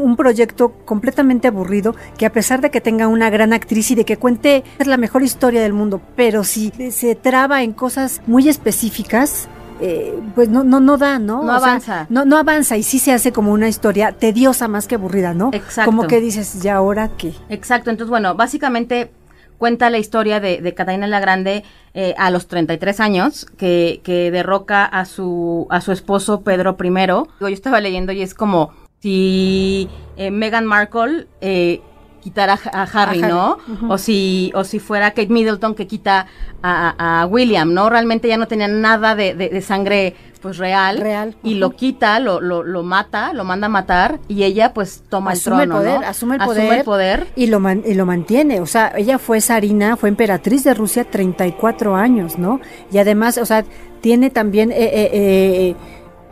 un 0.00 0.16
proyecto 0.16 0.72
completamente 0.84 1.48
aburrido, 1.48 1.94
que 2.18 2.26
a 2.26 2.32
pesar 2.32 2.60
de 2.60 2.70
que 2.70 2.80
tenga 2.80 3.08
una 3.08 3.30
gran 3.30 3.52
actriz 3.52 3.90
y 3.90 3.94
de 3.94 4.04
que 4.04 4.16
cuente 4.16 4.64
es 4.78 4.86
la 4.86 4.96
mejor 4.96 5.22
historia 5.22 5.62
del 5.62 5.72
mundo, 5.72 6.00
pero 6.16 6.44
si 6.44 6.72
se 6.90 7.14
traba 7.14 7.62
en 7.62 7.72
cosas 7.72 8.20
muy 8.26 8.48
específicas, 8.48 9.48
eh, 9.80 10.18
pues 10.34 10.48
no, 10.48 10.64
no, 10.64 10.80
no 10.80 10.96
da, 10.96 11.18
¿no? 11.18 11.42
No 11.42 11.56
O 11.56 11.58
sea, 11.58 11.68
avanza. 11.68 12.06
no, 12.08 12.24
no 12.24 12.38
avanza 12.38 12.76
y 12.78 12.82
sí 12.82 12.98
se 12.98 13.12
hace 13.12 13.32
como 13.32 13.52
una 13.52 13.68
historia 13.68 14.12
tediosa 14.12 14.68
más 14.68 14.86
que 14.86 14.94
aburrida, 14.94 15.34
¿no? 15.34 15.50
Exacto. 15.52 15.90
Como 15.90 16.06
que 16.06 16.20
dices, 16.20 16.64
¿y 16.64 16.68
ahora 16.68 17.10
qué? 17.18 17.34
Exacto, 17.50 17.90
entonces 17.90 18.08
bueno, 18.10 18.34
básicamente 18.34 19.10
cuenta 19.58 19.90
la 19.90 19.98
historia 19.98 20.40
de, 20.40 20.60
de 20.60 20.74
Catalina 20.74 21.06
la 21.06 21.20
Grande 21.20 21.64
eh, 21.94 22.14
a 22.18 22.30
los 22.30 22.46
33 22.46 23.00
años, 23.00 23.46
que, 23.56 24.00
que 24.04 24.30
derroca 24.30 24.84
a 24.84 25.04
su, 25.04 25.66
a 25.70 25.80
su 25.80 25.92
esposo 25.92 26.42
Pedro 26.42 26.76
I. 26.82 27.06
Yo 27.40 27.48
estaba 27.48 27.80
leyendo 27.80 28.12
y 28.12 28.22
es 28.22 28.34
como 28.34 28.72
si 29.00 29.88
eh, 30.16 30.30
Meghan 30.30 30.66
Markle 30.66 31.26
eh, 31.40 31.80
quitara 32.26 32.58
a, 32.72 32.82
a 32.82 32.82
Harry, 32.82 33.22
A 33.22 33.26
Harry, 33.26 33.32
¿no? 33.32 33.58
O 33.88 33.98
si, 33.98 34.50
o 34.54 34.64
si 34.64 34.78
fuera 34.80 35.10
Kate 35.12 35.28
Middleton 35.28 35.74
que 35.74 35.86
quita 35.86 36.26
a, 36.62 37.26
William, 37.30 37.72
¿no? 37.72 37.88
Realmente 37.88 38.26
ya 38.28 38.36
no 38.36 38.48
tenía 38.48 38.66
nada 38.68 39.14
de, 39.14 39.34
de- 39.34 39.48
de 39.50 39.62
sangre 39.62 40.14
pues 40.42 40.58
real. 40.58 40.98
Real, 40.98 41.36
Y 41.42 41.54
lo 41.54 41.70
quita, 41.70 42.18
lo, 42.20 42.40
lo, 42.40 42.62
lo 42.62 42.82
mata, 42.82 43.32
lo 43.32 43.44
manda 43.44 43.66
a 43.66 43.70
matar 43.70 44.18
y 44.28 44.42
ella 44.44 44.72
pues 44.74 45.02
toma 45.08 45.30
asume 45.32 45.62
el 45.62 45.68
trono, 45.68 45.80
el 45.80 45.84
poder, 45.86 46.00
¿no? 46.00 46.06
asume 46.06 46.34
el 46.36 46.40
Asume 46.42 46.54
poder, 46.56 46.78
el 46.78 46.84
poder. 46.84 47.26
y 47.36 47.46
lo 47.46 47.60
man- 47.60 47.82
y 47.86 47.94
lo 47.94 48.06
mantiene, 48.06 48.60
o 48.60 48.66
sea, 48.66 48.92
ella 48.96 49.18
fue 49.18 49.40
zarina, 49.40 49.96
fue 49.96 50.08
emperatriz 50.08 50.64
de 50.64 50.74
Rusia 50.74 51.04
34 51.04 51.94
años, 51.96 52.38
¿no? 52.38 52.60
Y 52.92 52.98
además, 52.98 53.38
o 53.38 53.46
sea, 53.46 53.64
tiene 54.00 54.30
también, 54.30 54.70
eh, 54.70 54.76
eh, 54.78 55.10
eh, 55.12 55.76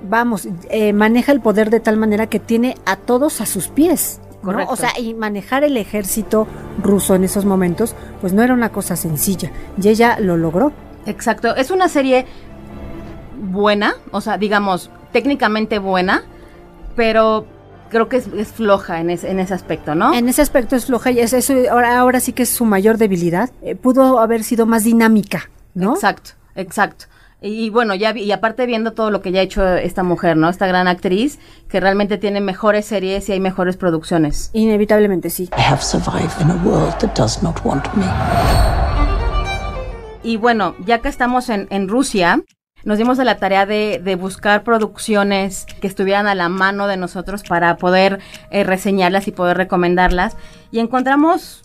vamos, 0.09 0.47
eh, 0.71 0.93
maneja 0.93 1.33
el 1.33 1.41
poder 1.41 1.71
de 1.71 1.81
tal 1.81 1.97
manera 1.97 2.27
que 2.29 2.39
tiene 2.39 2.77
a 2.87 2.97
todos 2.97 3.41
a 3.41 3.47
sus 3.47 3.69
pies. 3.69 4.21
O 4.71 4.77
sea, 4.77 4.91
y 4.99 5.15
manejar 5.15 5.65
el 5.65 5.77
ejército 5.77 6.47
ruso 6.83 7.15
en 7.15 7.25
esos 7.25 7.45
momentos, 7.45 7.95
pues 8.21 8.33
no 8.33 8.43
era 8.43 8.55
una 8.55 8.71
cosa 8.71 8.97
sencilla. 8.97 9.51
Y 9.81 9.89
ella 9.89 10.19
lo 10.21 10.37
logró. 10.37 10.73
Exacto, 11.07 11.55
es 11.57 11.71
una 11.71 11.89
serie 11.89 12.27
buena, 13.51 13.95
o 14.11 14.21
sea, 14.21 14.39
digamos, 14.39 14.91
técnicamente 15.13 15.79
buena, 15.79 16.23
pero 16.97 17.47
creo 17.91 18.09
que 18.09 18.17
es, 18.17 18.27
es 18.29 18.49
floja 18.49 19.01
en, 19.01 19.11
ese- 19.11 19.31
en 19.31 19.39
ese 19.41 19.55
aspecto, 19.55 19.95
¿no? 19.95 20.15
En 20.15 20.29
ese 20.29 20.43
aspecto 20.43 20.77
es 20.77 20.87
floja 20.87 21.11
y 21.11 21.21
es 21.21 21.33
eso, 21.33 21.55
ahora, 21.71 21.99
ahora 21.99 22.21
sí 22.21 22.33
que 22.33 22.43
es 22.45 22.49
su 22.51 22.65
mayor 22.65 22.99
debilidad. 22.99 23.51
Eh, 23.63 23.75
pudo 23.77 24.19
haber 24.19 24.43
sido 24.45 24.67
más 24.67 24.85
dinámica, 24.85 25.51
¿no? 25.75 25.95
Exacto, 25.95 26.31
exacto. 26.57 27.07
Y, 27.47 27.69
bueno, 27.69 27.95
ya 27.95 28.15
vi- 28.15 28.23
y 28.23 28.33
aparte 28.33 28.65
viendo 28.65 28.95
todo 28.95 29.11
lo 29.11 29.21
que 29.21 29.31
ya 29.31 29.41
ha 29.41 29.43
hecho 29.43 29.67
esta 29.77 30.03
mujer, 30.03 30.35
¿no? 30.39 30.49
Esta 30.49 30.67
gran 30.67 30.89
actriz 30.89 31.39
que 31.69 31.79
realmente 31.79 32.17
tiene 32.17 32.41
mejores 32.41 32.87
series 32.87 33.29
y 33.29 33.33
hay 33.33 33.41
mejores 33.41 33.77
producciones. 33.77 34.49
Inevitablemente 34.55 35.29
sí. 35.29 35.51
I 35.59 35.61
have 35.61 35.83
survived 35.83 36.41
in 36.41 36.51
a 36.51 36.55
world 36.65 36.97
that 37.01 37.15
does 37.15 37.43
not 37.43 37.63
want 37.63 37.85
me. 37.97 38.07
Y 40.23 40.39
bueno, 40.39 40.75
ya 40.87 41.01
que 41.01 41.09
estamos 41.09 41.51
en, 41.51 41.67
en 41.69 41.89
Rusia, 41.89 42.41
nos 42.83 42.97
dimos 42.97 43.19
a 43.19 43.25
la 43.25 43.37
tarea 43.37 43.67
de, 43.67 44.01
de 44.03 44.17
buscar 44.17 44.63
producciones 44.63 45.67
que 45.83 45.87
estuvieran 45.87 46.27
a 46.27 46.35
la 46.35 46.49
mano 46.49 46.87
de 46.87 46.97
nosotros 46.97 47.43
para 47.47 47.77
poder 47.77 48.21
eh, 48.51 48.65
reseñarlas 48.65 49.29
y 49.29 49.33
poder 49.33 49.59
recomendarlas. 49.59 50.39
Y 50.71 50.79
encontramos 50.79 51.64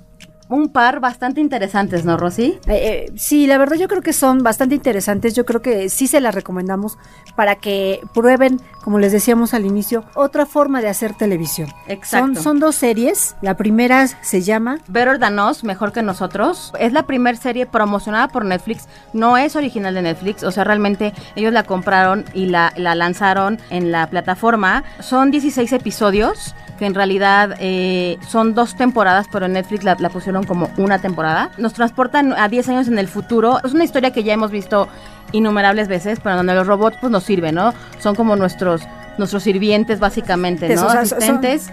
un 0.50 0.70
par 0.70 1.00
bastante 1.00 1.42
interesantes, 1.42 2.06
¿no, 2.06 2.18
Rosy? 2.18 2.60
Eh, 2.68 3.06
eh, 3.08 3.12
sí, 3.16 3.46
la 3.46 3.58
verdad 3.60 3.78
yo 3.78 3.88
creo 3.88 4.02
que 4.02 4.14
son 4.14 4.40
bastante 4.40 4.76
interesantes. 4.76 5.36
Yo 5.36 5.46
creo 5.46 5.62
que 5.62 5.90
sí 5.90 6.08
se 6.08 6.20
las 6.20 6.34
recomendamos 6.34 6.98
para 7.36 7.56
que 7.56 8.02
prueben, 8.14 8.60
como 8.84 8.98
les 8.98 9.12
decíamos 9.12 9.54
al 9.54 9.66
inicio, 9.66 10.04
otra 10.16 10.48
forma 10.48 10.82
de 10.82 10.90
hacer 10.90 11.14
televisión. 11.14 11.70
Exacto. 11.88 12.34
Son, 12.34 12.44
son 12.44 12.60
dos 12.60 12.76
series. 12.76 13.36
La 13.42 13.56
primera 13.58 14.08
se 14.08 14.42
llama 14.42 14.80
Better 14.88 15.20
Than 15.20 15.40
Us, 15.40 15.64
Mejor 15.64 15.92
que 15.92 16.02
Nosotros. 16.02 16.74
Es 16.80 16.94
la 16.94 17.04
primera 17.04 17.38
serie 17.38 17.68
promocionada 17.68 18.28
por 18.30 18.44
Netflix. 18.44 18.88
No 19.14 19.38
es 19.38 19.56
original 19.56 19.94
de 19.94 20.02
Netflix. 20.02 20.44
O 20.44 20.52
sea, 20.52 20.64
realmente 20.64 21.14
ellos 21.36 21.54
la 21.54 21.64
compraron 21.64 22.26
y 22.34 22.48
la, 22.48 22.74
la 22.76 22.96
lanzaron 22.96 23.60
en 23.70 23.92
la 23.92 24.10
plataforma. 24.10 24.84
Son 25.00 25.30
16 25.30 25.72
episodios 25.74 26.56
que 26.80 26.86
en 26.86 26.96
realidad 26.96 27.56
eh, 27.60 28.18
son 28.28 28.56
dos 28.56 28.76
temporadas, 28.76 29.28
pero 29.32 29.46
en 29.46 29.54
Netflix 29.54 29.84
la, 29.84 29.96
la 30.00 30.10
pusieron 30.10 30.46
como 30.46 30.70
una 30.78 31.00
temporada. 31.00 31.52
Nos 31.58 31.74
transportan 31.74 32.34
a 32.34 32.48
10 32.48 32.70
años 32.70 32.88
en 32.88 32.98
el 32.98 33.08
futuro. 33.10 33.60
Es 33.64 33.74
una 33.74 33.84
historia 33.84 34.12
que 34.12 34.24
ya 34.24 34.34
hemos 34.34 34.50
visto 34.50 34.88
innumerables 35.34 35.88
veces, 35.88 36.20
pero 36.24 36.38
donde 36.38 36.56
los 36.56 36.66
robots 36.66 36.98
pues 37.02 37.12
nos 37.12 37.24
sirven, 37.24 37.56
¿no? 37.56 37.74
Son 38.00 38.16
como 38.16 38.36
nuestros 38.36 38.82
nuestros 39.18 39.44
sirvientes 39.44 40.00
básicamente, 40.00 40.66
¿no? 40.76 40.88
O 40.88 40.92
sea, 40.92 41.06
son- 41.06 41.18
Asistentes. 41.18 41.70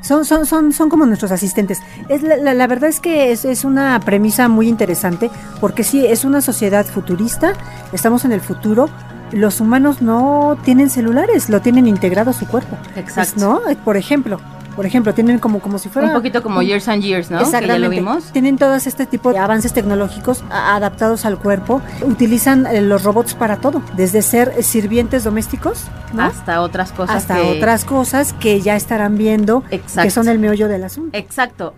Son, 0.00 0.24
son, 0.24 0.44
son, 0.44 0.72
son 0.72 0.88
como 0.88 1.06
nuestros 1.06 1.30
asistentes. 1.30 1.78
Es 2.08 2.22
la, 2.22 2.36
la- 2.36 2.52
la 2.52 2.66
verdad 2.66 2.90
es 2.90 2.98
que 2.98 3.30
es, 3.30 3.44
es 3.44 3.64
una 3.64 4.00
premisa 4.00 4.48
muy 4.48 4.68
interesante 4.68 5.30
porque 5.60 5.84
sí, 5.84 6.04
es 6.04 6.24
una 6.24 6.40
sociedad 6.40 6.84
futurista, 6.84 7.52
estamos 7.92 8.24
en 8.24 8.32
el 8.32 8.40
futuro. 8.40 8.88
Los 9.32 9.60
humanos 9.60 10.02
no 10.02 10.58
tienen 10.64 10.90
celulares, 10.90 11.48
lo 11.50 11.60
tienen 11.60 11.86
integrado 11.86 12.30
a 12.30 12.32
su 12.32 12.46
cuerpo. 12.46 12.76
Exacto. 12.96 13.20
Es- 13.20 13.36
¿No? 13.36 13.60
Eh, 13.68 13.76
Por 13.76 13.96
ejemplo, 13.96 14.40
por 14.76 14.86
ejemplo, 14.86 15.12
tienen 15.12 15.38
como, 15.38 15.58
como 15.60 15.78
si 15.78 15.88
fuera... 15.88 16.08
Un 16.08 16.14
poquito 16.14 16.42
como 16.42 16.62
Years 16.62 16.88
and 16.88 17.02
Years, 17.02 17.30
¿no? 17.30 17.38
Que 17.38 17.44
ya 17.44 17.48
Exactamente. 17.48 17.80
lo 17.80 17.90
vimos. 17.90 18.24
Tienen 18.32 18.56
todos 18.56 18.86
este 18.86 19.04
tipo 19.04 19.32
de 19.32 19.38
avances 19.38 19.72
tecnológicos 19.72 20.42
adaptados 20.50 21.24
al 21.26 21.38
cuerpo. 21.38 21.82
Utilizan 22.02 22.66
eh, 22.66 22.80
los 22.80 23.02
robots 23.04 23.34
para 23.34 23.56
todo, 23.58 23.82
desde 23.96 24.22
ser 24.22 24.62
sirvientes 24.62 25.24
domésticos, 25.24 25.84
¿no? 26.14 26.22
Hasta 26.22 26.60
otras 26.62 26.92
cosas. 26.92 27.16
hasta 27.16 27.36
que- 27.36 27.42
otras 27.58 27.84
cosas 27.84 28.32
que 28.32 28.60
ya 28.62 28.74
estarán 28.76 29.18
viendo, 29.18 29.64
Exacto. 29.70 30.02
que 30.02 30.10
son 30.10 30.28
el 30.28 30.38
meollo 30.38 30.66
del 30.68 30.84
asunto. 30.84 31.16
Exacto. 31.18 31.74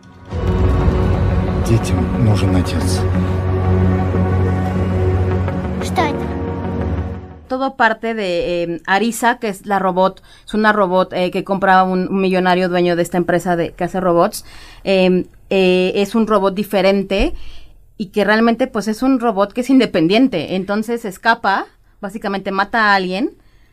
Todo 7.52 7.76
parte 7.76 8.14
de 8.14 8.62
eh, 8.62 8.80
Arisa, 8.86 9.36
que 9.36 9.48
es 9.48 9.66
la 9.66 9.78
robot, 9.78 10.22
es 10.46 10.54
una 10.54 10.72
robot 10.72 11.12
eh, 11.12 11.30
que 11.30 11.44
compraba 11.44 11.82
un, 11.82 12.08
millonario 12.18 12.70
dueño 12.70 12.96
de 12.96 13.02
esta 13.02 13.18
empresa 13.18 13.56
de, 13.56 13.72
que 13.72 13.84
hace 13.84 14.00
robots. 14.00 14.46
Eh, 14.84 15.26
eh, 15.50 15.92
es 15.96 16.14
un 16.14 16.26
robot 16.26 16.54
diferente 16.54 17.34
y 17.98 18.06
que 18.06 18.24
realmente 18.24 18.68
pues 18.68 18.88
es 18.88 19.02
un 19.02 19.20
robot 19.20 19.52
que 19.52 19.60
es 19.60 19.68
independiente. 19.68 20.56
Entonces 20.56 21.04
escapa, 21.04 21.66
básicamente 22.00 22.52
mata 22.52 22.86
a 22.86 22.94
alguien, 22.94 23.32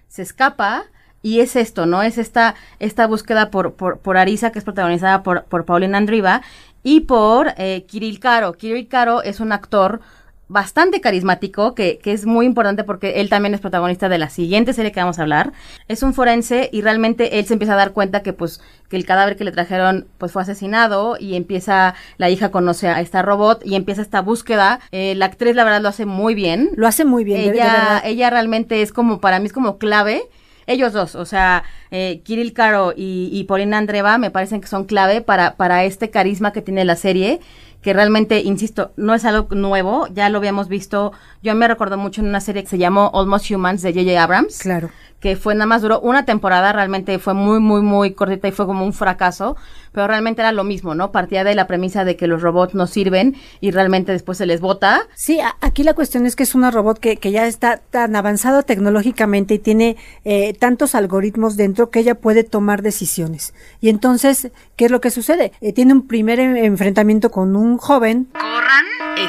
se 0.10 0.24
escapa 0.24 0.84
y 1.22 1.40
es 1.40 1.56
esto, 1.56 1.86
¿no? 1.86 2.04
Es 2.04 2.18
esta, 2.18 2.56
esta 2.80 3.08
búsqueda 3.08 3.50
por, 3.50 3.76
por, 3.76 4.00
por 4.00 4.18
Arisa, 4.18 4.52
que 4.52 4.60
es 4.60 4.66
protagonizada 4.66 5.24
por, 5.24 5.46
por 5.46 5.64
Paulina 5.64 5.98
Andriva 5.98 6.42
y 6.84 7.02
por 7.02 7.54
eh, 7.56 7.86
Kirill 7.88 8.20
Caro. 8.20 8.58
Kirill 8.58 8.90
Caro 8.90 9.24
es 9.24 9.40
un 9.40 9.54
actor 9.54 10.02
bastante 10.50 11.00
carismático, 11.00 11.76
que, 11.76 12.00
que 12.00 12.12
es 12.12 12.26
muy 12.26 12.46
importante 12.46 12.84
porque 12.84 13.22
él 13.22 13.30
también 13.30 13.54
es 13.54 13.62
protagonista 13.62 14.10
de 14.10 14.18
la 14.18 14.30
siguiente 14.30 14.74
serie 14.74 14.92
que 14.92 15.00
vamos 15.00 15.20
a 15.20 15.22
hablar. 15.22 15.54
Es 15.88 16.04
un 16.04 16.14
forense 16.14 16.70
y 16.74 16.82
realmente 16.82 17.40
él 17.40 17.46
se 17.46 17.54
empieza 17.54 17.74
a 17.74 17.78
dar 17.78 17.94
cuenta 17.94 18.22
que 18.24 18.34
pues 18.34 18.60
que 18.90 18.98
el 18.98 19.06
cadáver 19.06 19.38
que 19.38 19.44
le 19.44 19.52
trajeron 19.52 20.08
pues 20.18 20.32
fue 20.32 20.42
asesinado 20.42 21.16
y 21.20 21.36
empieza, 21.36 21.94
la 22.18 22.30
hija 22.32 22.50
conoce 22.50 22.88
a 22.90 23.00
esta 23.00 23.22
robot 23.22 23.62
y 23.64 23.76
empieza 23.76 24.02
esta 24.02 24.22
búsqueda. 24.22 24.80
Eh, 24.92 25.14
la 25.16 25.26
actriz 25.28 25.56
la 25.56 25.64
verdad 25.64 25.82
lo 25.82 25.90
hace 25.90 26.06
muy 26.08 26.34
bien. 26.34 26.72
Lo 26.76 26.88
hace 26.88 27.06
muy 27.06 27.24
bien, 27.24 27.42
de- 27.42 27.52
de 27.52 27.54
Ella, 27.54 27.64
verdad. 27.72 28.02
ella 28.06 28.30
realmente 28.32 28.82
es 28.82 28.92
como, 28.92 29.22
para 29.22 29.40
mí 29.40 29.46
es 29.46 29.54
como 29.54 29.78
clave. 29.78 30.24
Ellos 30.66 30.94
dos, 30.94 31.16
o 31.16 31.26
sea, 31.26 31.64
eh, 31.90 32.22
Kirill 32.24 32.54
Caro 32.54 32.94
y, 32.96 33.30
y 33.34 33.46
Paulina 33.46 33.80
Andreva 33.80 34.20
me 34.20 34.30
parecen 34.30 34.62
que 34.62 34.68
son 34.68 34.86
clave 34.86 35.22
para, 35.22 35.56
para 35.56 35.84
este 35.84 36.12
carisma 36.12 36.54
que 36.54 36.62
tiene 36.62 36.86
la 36.86 36.96
serie, 36.96 37.40
que 37.82 37.94
realmente, 37.94 38.42
insisto, 38.42 38.92
no 38.98 39.14
es 39.14 39.26
algo 39.26 39.56
nuevo, 39.56 40.08
ya 40.14 40.30
lo 40.30 40.38
habíamos 40.40 40.68
visto, 40.68 41.14
yo 41.42 41.56
me 41.56 41.68
recuerdo 41.68 41.98
mucho 41.98 42.22
en 42.22 42.28
una 42.28 42.42
serie 42.42 42.64
que 42.64 42.70
se 42.70 42.78
llamó 42.78 43.12
Almost 43.14 43.52
Humans 43.52 43.82
de 43.82 43.94
J.J. 43.94 44.22
Abrams, 44.22 44.60
Claro. 44.60 44.90
Que 45.20 45.36
fue 45.36 45.54
nada 45.56 45.66
más 45.66 45.82
duró 45.82 46.00
una 46.00 46.26
temporada, 46.26 46.72
realmente 46.74 47.20
fue 47.20 47.34
muy, 47.34 47.60
muy, 47.60 47.82
muy 47.82 48.14
cortita 48.14 48.48
y 48.48 48.52
fue 48.52 48.66
como 48.66 48.86
un 48.86 48.94
fracaso, 48.94 49.58
pero 49.92 50.08
realmente 50.08 50.42
era 50.42 50.52
lo 50.52 50.64
mismo, 50.64 50.96
¿no? 50.96 51.12
Partía 51.12 51.44
de 51.44 51.56
la 51.56 51.68
premisa 51.68 52.06
de 52.06 52.16
que 52.16 52.28
los 52.28 52.42
robots 52.42 52.74
no 52.76 52.88
sirven 52.88 53.36
y 53.60 53.72
realmente 53.72 54.12
después 54.12 54.38
se 54.38 54.46
les 54.46 54.62
bota. 54.62 55.02
Sí, 55.16 55.40
a- 55.40 55.56
aquí 55.62 55.84
la 55.84 55.94
cuestión 55.94 56.26
es 56.26 56.36
que 56.36 56.44
es 56.44 56.56
una 56.56 56.72
robot 56.72 57.00
que, 57.00 57.18
que 57.18 57.32
ya 57.32 57.48
está 57.48 57.78
tan 57.90 58.16
avanzado 58.16 58.64
tecnológicamente 58.64 59.56
y 59.56 59.60
tiene 59.60 59.98
eh, 60.26 60.54
tantos 60.54 60.96
algoritmos 60.96 61.58
dentro 61.58 61.90
que 61.90 62.00
ella 62.00 62.16
puede 62.16 62.44
tomar 62.44 62.82
decisiones. 62.82 63.54
Y 63.82 63.90
entonces, 63.90 64.52
¿qué 64.76 64.86
es 64.86 64.92
lo 64.92 65.02
que 65.02 65.10
sucede? 65.10 65.52
Eh, 65.60 65.74
tiene 65.74 65.94
un 65.94 66.08
primer 66.08 66.40
en- 66.40 66.56
enfrentamiento 66.56 67.32
con 67.32 67.56
un 67.56 67.78
joven 67.78 68.28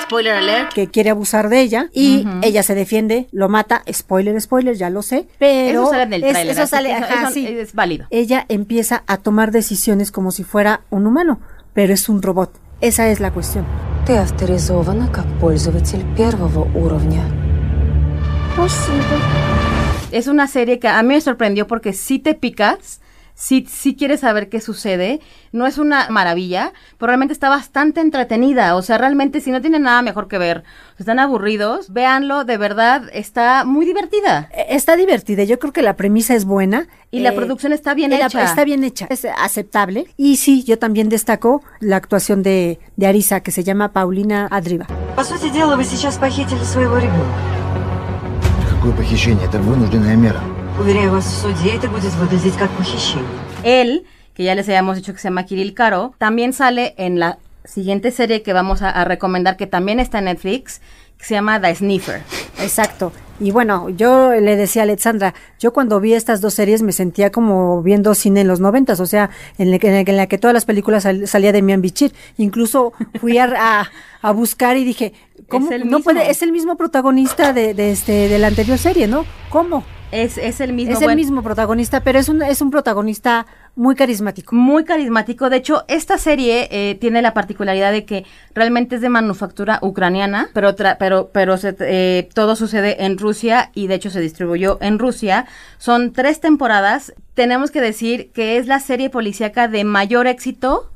Spoiler 0.03 0.35
alert. 0.35 0.73
que 0.73 0.87
quiere 0.89 1.11
abusar 1.11 1.49
de 1.49 1.61
ella 1.61 1.89
y 1.93 2.25
ella 2.43 2.63
se 2.63 2.75
defiende, 2.75 3.27
lo 3.33 3.49
mata, 3.49 3.83
spoiler, 3.93 4.41
spoiler, 4.41 4.77
ya 4.77 4.89
lo 4.91 5.03
sé, 5.03 5.27
pero 5.39 5.80
Eso 5.80 5.90
sale 5.90 6.04
en 6.04 6.14
el 6.14 6.24
es- 6.24 6.32
tráiler, 6.32 6.52
eso 6.54 6.62
así 6.64 6.70
sale, 6.72 6.90
que 6.90 6.96
eso- 6.96 7.06
ajá, 7.06 7.22
eso 7.24 7.32
sí. 7.32 7.48
es 7.48 7.74
válido. 7.74 8.06
Ella 8.10 8.46
empieza 8.50 9.04
a 9.08 9.18
tomar 9.18 9.52
decisiones 9.52 10.12
como 10.12 10.32
si 10.32 10.44
fuera 10.44 10.82
un 10.90 11.08
humano, 11.08 11.40
pero 11.74 11.94
es 11.94 12.10
un 12.10 12.22
robot. 12.22 12.52
Esa 12.82 13.08
es 13.10 13.20
la 13.20 13.32
cuestión. 13.32 13.66
Ты 14.06 14.18
авторизована 14.18 15.12
как 15.12 15.26
пользователь 15.40 16.04
первого 16.16 16.68
уровня. 16.76 17.24
Es 20.12 20.28
una 20.28 20.48
serie 20.48 20.80
que 20.80 20.88
a 20.88 21.02
mí 21.04 21.10
me 21.16 21.22
sorprendió 21.22 21.68
porque 21.68 21.92
si 21.94 22.20
te 22.20 22.36
picas, 22.36 23.02
si 23.40 23.66
si 23.66 23.96
quieres 23.96 24.22
saber 24.22 24.48
qué 24.50 24.62
sucede. 24.62 25.20
No 25.52 25.68
es 25.68 25.78
una 25.78 26.10
maravilla, 26.10 26.72
pero 26.98 27.08
realmente 27.08 27.34
está 27.34 27.50
bastante 27.50 28.00
entretenida. 28.00 28.76
O 28.76 28.82
sea, 28.82 28.98
realmente 28.98 29.42
si 29.42 29.52
no 29.52 29.60
tienen 29.62 29.84
nada 29.84 30.02
mejor 30.02 30.28
que 30.30 30.38
ver, 30.38 30.64
si 30.96 31.04
están 31.04 31.20
aburridos, 31.20 31.92
véanlo, 31.92 32.46
de 32.46 32.58
verdad, 32.58 33.04
está 33.14 33.66
muy 33.66 33.86
divertida. 33.86 34.50
Eh, 34.54 34.68
Está 34.70 34.96
divertida, 34.96 35.44
yo 35.44 35.60
creo 35.60 35.74
que 35.74 35.82
la 35.82 35.96
premisa 35.98 36.34
es 36.36 36.46
buena. 36.46 36.88
Y 37.12 37.20
la 37.22 37.30
Eh, 37.30 37.34
producción 37.34 37.72
está 37.74 37.94
bien 37.94 38.12
y 38.14 38.18
la- 38.18 38.26
hecha. 38.28 38.44
está 38.44 38.64
bien 38.66 38.84
hecha, 38.84 39.08
es 39.10 39.26
aceptable. 39.26 40.08
Y 40.18 40.38
sí, 40.38 40.64
yo 40.64 40.78
también 40.80 41.08
destaco 41.10 41.62
la 41.80 41.96
actuación 41.98 42.42
de, 42.44 42.80
de 42.98 43.08
Arisa, 43.08 43.40
que 43.42 43.52
se 43.52 43.64
llama 43.64 43.92
Paulina 43.94 44.48
Adriva. 44.52 44.88
По 45.16 45.24
сути 45.24 45.50
дела, 45.50 45.76
вы 45.78 45.84
сейчас 45.86 46.18
похитили 46.18 46.64
своего 46.64 46.98
ребенка. 46.98 47.36
Какое 48.70 48.92
похищение? 48.94 49.46
Это 49.46 49.60
вынужденная 49.60 50.16
мера. 50.18 50.42
Уверяю 50.80 51.12
вас, 51.12 51.26
в 51.26 51.38
суде 51.42 51.76
это 51.76 51.88
будет 51.88 52.14
выглядеть 52.16 52.56
как 52.58 52.70
похищение. 52.72 53.26
Él, 53.64 54.04
que 54.36 54.44
ya 54.44 54.56
les 54.56 54.68
habíamos 54.68 54.98
dicho 54.98 55.14
que 55.14 55.20
se 55.20 55.30
llama 55.30 55.46
Kirill 55.46 55.74
Caro, 55.74 56.14
también 56.18 56.54
sale 56.54 56.94
en 56.98 57.20
la 57.20 57.38
siguiente 57.64 58.12
serie 58.12 58.42
que 58.44 58.54
vamos 58.54 58.82
a, 58.82 58.90
a 58.90 59.06
recomendar, 59.06 59.56
que 59.58 59.68
también 59.68 60.00
está 60.00 60.20
en 60.20 60.26
Netflix, 60.26 60.82
que 61.18 61.24
se 61.26 61.34
llama 61.36 61.60
The 61.62 61.74
Sniffer. 61.76 62.22
Exacto. 62.60 63.12
Y 63.40 63.52
bueno, 63.52 63.90
yo 63.90 64.32
le 64.32 64.56
decía 64.56 64.82
a 64.82 64.84
Alexandra, 64.84 65.34
yo 65.60 65.74
cuando 65.74 66.00
vi 66.00 66.14
estas 66.14 66.40
dos 66.42 66.54
series 66.54 66.82
me 66.82 66.92
sentía 66.92 67.32
como 67.32 67.82
viendo 67.82 68.14
cine 68.14 68.42
en 68.42 68.48
los 68.48 68.60
noventas, 68.60 69.00
o 69.00 69.06
sea, 69.06 69.30
en 69.58 69.72
la 69.72 69.80
que, 69.80 69.88
en 69.88 69.96
la 69.96 70.04
que- 70.04 70.12
en 70.12 70.18
la 70.18 70.28
que 70.28 70.38
todas 70.38 70.54
las 70.54 70.66
películas 70.66 71.04
sal- 71.04 71.28
salía 71.28 71.52
de 71.52 71.62
Mian 71.62 71.82
Bichir. 71.82 72.14
Incluso 72.38 72.94
fui 73.20 73.38
a, 73.38 73.46
a- 73.58 73.90
a 74.22 74.32
buscar 74.32 74.78
y 74.78 74.84
dije, 74.86 75.14
¿cómo? 75.50 75.70
el 75.72 75.82
no 75.90 75.98
mismo. 75.98 76.04
puede, 76.04 76.30
es 76.30 76.42
el 76.44 76.52
mismo 76.52 76.76
protagonista 76.78 77.52
de, 77.54 77.74
de 77.74 77.92
este, 77.92 78.30
de 78.30 78.40
la 78.40 78.48
anterior 78.48 78.78
serie, 78.78 79.08
¿no? 79.08 79.26
¿Cómo? 79.50 79.84
Es, 80.13 80.39
es 80.39 80.61
el 80.61 80.73
mismo. 80.73 80.93
Es 80.93 80.99
el 80.99 81.05
bueno, 81.05 81.17
mismo 81.19 81.43
protagonista, 81.43 82.01
pero 82.01 82.19
es 82.19 82.29
un, 82.29 82.43
es 82.43 82.61
un 82.61 82.71
protagonista 82.71 83.47
muy 83.77 83.95
carismático. 83.95 84.55
Muy 84.57 84.85
carismático. 84.85 85.49
De 85.51 85.57
hecho, 85.59 85.85
esta 85.87 86.19
serie 86.19 86.69
eh, 86.73 86.97
tiene 87.01 87.23
la 87.23 87.33
particularidad 87.33 87.93
de 87.93 88.05
que 88.05 88.25
realmente 88.55 88.97
es 88.97 89.01
de 89.03 89.09
manufactura 89.09 89.79
ucraniana, 89.83 90.49
pero 90.53 90.75
tra- 90.75 90.97
pero 90.99 91.31
pero 91.33 91.57
se- 91.57 91.77
eh, 91.81 92.29
todo 92.35 92.57
sucede 92.57 93.05
en 93.05 93.19
Rusia 93.19 93.71
y 93.75 93.87
de 93.87 93.95
hecho 93.95 94.11
se 94.11 94.21
distribuyó 94.21 94.79
en 94.81 94.99
Rusia. 94.99 95.47
Son 95.79 96.13
tres 96.13 96.41
temporadas. 96.41 97.15
Tenemos 97.35 97.71
que 97.71 97.81
decir 97.81 98.31
que 98.33 98.57
es 98.57 98.67
la 98.67 98.81
serie 98.81 99.11
policíaca 99.11 99.69
de 99.69 99.85
mayor 99.85 100.27
éxito 100.27 100.91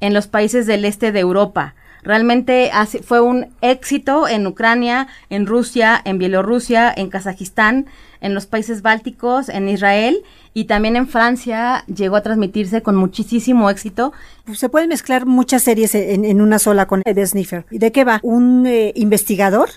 en 0.00 0.12
los 0.12 0.26
países 0.26 0.66
del 0.66 0.84
este 0.84 1.12
de 1.12 1.20
Europa. 1.20 1.74
Realmente 2.02 2.70
hace- 2.72 3.02
fue 3.02 3.20
un 3.20 3.48
éxito 3.62 4.28
en 4.28 4.46
Ucrania, 4.46 5.08
en 5.30 5.46
Rusia, 5.46 6.00
en 6.04 6.18
Bielorrusia, 6.18 6.92
en 6.96 7.08
Kazajistán, 7.10 7.86
en 8.20 8.34
los 8.34 8.46
países 8.46 8.82
bálticos, 8.82 9.48
en 9.48 9.68
Israel 9.68 10.22
y 10.54 10.64
también 10.64 10.96
en 10.96 11.08
Francia 11.08 11.84
llegó 11.86 12.16
a 12.16 12.22
transmitirse 12.22 12.82
con 12.82 12.96
muchísimo 12.96 13.68
éxito. 13.70 14.12
Se 14.54 14.68
pueden 14.68 14.88
mezclar 14.88 15.26
muchas 15.26 15.62
series 15.62 15.94
en, 15.94 16.24
en 16.24 16.40
una 16.40 16.58
sola 16.58 16.86
con 16.86 17.02
The 17.02 17.26
Sniffer. 17.26 17.66
¿Y 17.70 17.78
de 17.78 17.92
qué 17.92 18.04
va? 18.04 18.20
Un 18.22 18.66
eh, 18.66 18.92
investigador 18.96 19.68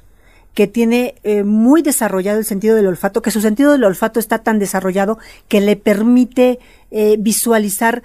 que 0.54 0.68
tiene 0.68 1.16
eh, 1.24 1.44
muy 1.44 1.82
desarrollado 1.82 2.40
el 2.40 2.46
sentido 2.46 2.76
del 2.76 2.88
olfato, 2.88 3.22
que 3.22 3.32
su 3.32 3.42
sentido 3.42 3.72
del 3.72 3.84
olfato 3.84 4.20
está 4.20 4.40
tan 4.40 4.60
desarrollado 4.60 5.18
que 5.48 5.62
le 5.62 5.76
permite 5.76 6.60
eh, 6.92 7.16
visualizar 7.20 8.04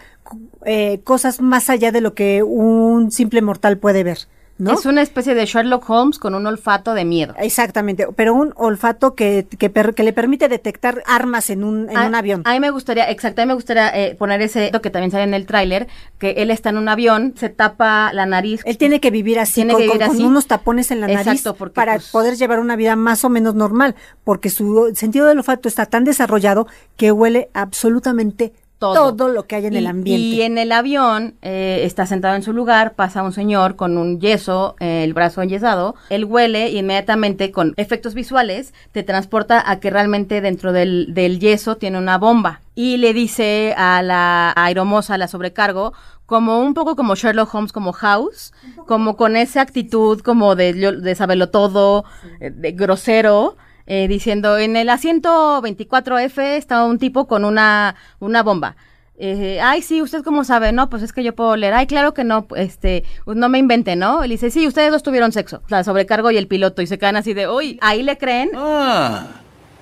eh, 0.65 1.01
cosas 1.05 1.41
más 1.41 1.69
allá 1.69 1.91
de 1.91 2.01
lo 2.01 2.15
que 2.15 2.43
un 2.43 3.11
simple 3.11 3.43
mortal 3.43 3.79
puede 3.79 4.05
ver. 4.05 4.19
¿No? 4.59 4.73
Es 4.73 4.87
una 4.87 5.03
especie 5.03 5.35
de 5.35 5.47
Sherlock 5.47 5.89
Holmes 5.91 6.19
con 6.19 6.35
un 6.35 6.47
olfato 6.47 6.95
de 6.95 7.05
miedo. 7.05 7.35
Exactamente, 7.39 8.07
pero 8.15 8.35
un 8.35 8.53
olfato 8.57 9.15
que, 9.15 9.47
que, 9.59 9.69
per- 9.71 9.95
que 9.95 10.03
le 10.05 10.13
permite 10.13 10.49
detectar 10.49 11.03
armas 11.07 11.51
en 11.51 11.65
un, 11.65 11.91
en 11.91 11.97
A- 11.97 12.07
un 12.07 12.15
avión. 12.15 12.43
A 12.45 12.53
mí 12.53 12.61
me 12.61 12.71
gustaría, 12.71 13.11
exacto, 13.11 13.43
a 13.43 13.45
mí 13.45 13.49
me 13.49 13.55
gustaría 13.55 13.89
eh, 13.89 14.15
poner 14.15 14.41
ese 14.43 14.71
que 14.83 14.91
también 14.91 15.11
sale 15.11 15.25
en 15.25 15.35
el 15.35 15.47
tráiler, 15.47 15.89
que 16.19 16.31
él 16.39 16.51
está 16.51 16.71
en 16.71 16.79
un 16.79 16.89
avión, 16.89 17.35
se 17.37 17.49
tapa 17.49 18.13
la 18.13 18.27
nariz. 18.27 18.61
Él 18.65 18.79
tiene 18.79 19.01
que 19.01 19.11
vivir 19.11 19.41
así, 19.41 19.55
Tiene 19.55 19.73
con, 19.73 19.83
que 19.83 19.89
con- 19.89 19.99
vivir 19.99 20.07
con 20.09 20.17
así. 20.17 20.25
unos 20.25 20.47
tapones 20.47 20.91
en 20.91 21.01
la 21.01 21.09
nariz 21.09 21.27
Exacto, 21.27 21.55
porque, 21.57 21.75
para 21.75 21.95
pues, 21.95 22.11
poder 22.11 22.37
llevar 22.37 22.61
una 22.61 22.77
vida 22.77 22.95
más 22.97 23.25
o 23.25 23.31
menos 23.31 23.55
normal, 23.55 23.95
porque 24.23 24.51
su 24.51 24.93
sentido 24.95 25.27
del 25.27 25.39
olfato 25.39 25.69
está 25.69 25.87
tan 25.87 26.05
desarrollado 26.05 26.67
que 26.97 27.11
huele 27.13 27.49
absolutamente 27.55 28.53
todo, 28.93 29.17
Todo. 29.17 29.29
lo 29.29 29.47
que 29.47 29.57
hay 29.57 29.67
en 29.67 29.77
el 29.77 29.87
ambiente. 29.87 30.23
Y 30.23 30.43
en 30.43 30.59
el 30.59 30.73
avión 30.73 31.35
eh, 31.43 31.81
está 31.85 32.07
sentado 32.07 32.35
en 32.35 32.43
su 32.43 32.53
lugar, 32.53 32.95
pasa 32.95 33.23
un 33.23 33.33
señor 33.33 33.77
con 33.77 33.97
un 33.97 34.21
yeso, 34.21 34.77
eh, 34.81 35.05
el 35.05 35.15
brazo 35.15 35.41
enyesado, 35.43 35.95
él 36.11 36.25
huele 36.25 36.69
y 36.71 36.79
inmediatamente 36.79 37.51
con 37.51 37.75
efectos 37.77 38.15
visuales 38.15 38.75
te 38.93 39.03
transporta 39.03 39.63
a 39.71 39.81
que 39.81 39.91
realmente 39.91 40.41
dentro 40.41 40.73
del, 40.73 41.15
del 41.15 41.39
yeso 41.41 41.77
tiene 41.77 41.99
una 41.99 42.19
bomba. 42.19 42.61
Y 42.75 42.97
le 42.97 43.13
dice 43.13 43.75
a 43.77 44.03
la 44.03 44.53
aeromoza, 44.57 45.17
la 45.17 45.29
sobrecargo, 45.29 45.93
como 46.27 46.61
un 46.61 46.75
poco 46.75 46.97
como 46.97 47.15
Sherlock 47.15 47.55
Holmes, 47.55 47.73
como 47.73 47.93
House, 47.93 48.53
como 48.87 49.17
con 49.17 49.37
esa 49.37 49.61
actitud 49.61 50.21
como 50.23 50.57
de, 50.57 50.73
de 50.73 51.15
saberlo 51.15 51.51
todo, 51.51 52.05
eh, 52.41 52.51
de 52.51 52.73
grosero, 52.73 53.57
eh, 53.86 54.08
diciendo 54.08 54.58
en 54.58 54.76
el 54.76 54.90
asiento 54.90 55.62
24F 55.62 56.40
está 56.58 56.84
un 56.84 57.00
tipo 57.00 57.28
con 57.28 57.44
una, 57.46 57.96
una 58.20 58.44
bomba. 58.44 58.76
Eh, 59.22 59.60
ay, 59.62 59.82
sí, 59.82 60.02
¿usted 60.02 60.24
cómo 60.24 60.46
sabe? 60.46 60.72
No, 60.72 60.90
pues 60.90 61.04
es 61.04 61.12
que 61.12 61.24
yo 61.24 61.36
puedo 61.36 61.58
leer. 61.58 61.74
Ay, 61.74 61.88
claro 61.88 62.14
que 62.14 62.24
no, 62.24 62.48
este, 62.56 63.04
pues 63.26 63.36
no 63.36 63.50
me 63.50 63.58
invente, 63.58 63.98
¿no? 63.98 64.24
Él 64.24 64.30
dice, 64.30 64.50
sí, 64.50 64.66
ustedes 64.66 64.92
dos 64.92 65.04
tuvieron 65.04 65.34
sexo. 65.34 65.62
La 65.68 65.84
sobrecargo 65.84 66.32
y 66.32 66.38
el 66.38 66.48
piloto, 66.48 66.82
y 66.82 66.88
se 66.88 66.98
quedan 66.98 67.18
así 67.18 67.34
de, 67.34 67.50
uy, 67.50 67.78
ahí 67.82 68.02
le 68.02 68.18
creen. 68.18 68.52
А, 68.56 69.28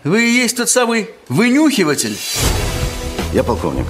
вы 0.03 0.21
и 0.21 0.41
есть 0.41 0.57
тот 0.57 0.69
самый 0.69 1.09
вынюхиватель. 1.29 2.17
Я 3.33 3.43
полковник. 3.43 3.85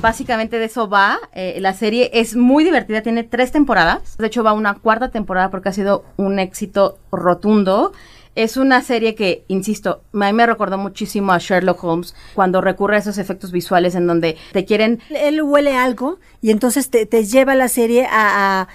Básicamente 0.00 0.58
de 0.58 0.66
eso 0.66 0.88
va. 0.88 1.18
eh, 1.32 1.58
la 1.60 1.74
serie 1.74 2.10
es 2.14 2.36
muy 2.36 2.64
divertida, 2.64 3.02
tiene 3.02 3.24
tres 3.24 3.50
temporadas. 3.50 4.16
De 4.18 4.26
hecho, 4.28 4.42
va 4.44 4.52
una 4.52 4.74
cuarta 4.74 5.10
temporada 5.10 5.50
porque 5.50 5.68
ha 5.68 5.72
sido 5.72 6.04
un 6.16 6.38
éxito 6.38 6.98
rotundo. 7.10 7.92
Es 8.33 8.55
una 8.55 8.81
serie 8.81 9.13
que, 9.13 9.43
insisto, 9.49 10.01
a 10.13 10.17
mí 10.17 10.33
me 10.33 10.45
recordó 10.45 10.77
muchísimo 10.77 11.33
a 11.33 11.37
Sherlock 11.37 11.83
Holmes 11.83 12.15
cuando 12.33 12.61
recurre 12.61 12.95
a 12.95 12.99
esos 12.99 13.17
efectos 13.17 13.51
visuales 13.51 13.93
en 13.95 14.07
donde 14.07 14.37
te 14.53 14.63
quieren 14.63 15.01
Él 15.09 15.41
huele 15.41 15.75
algo 15.75 16.17
y 16.41 16.51
entonces 16.51 16.89
te, 16.89 17.05
lleva 17.25 17.55
la 17.55 17.67
serie 17.67 18.07
a, 18.09 18.69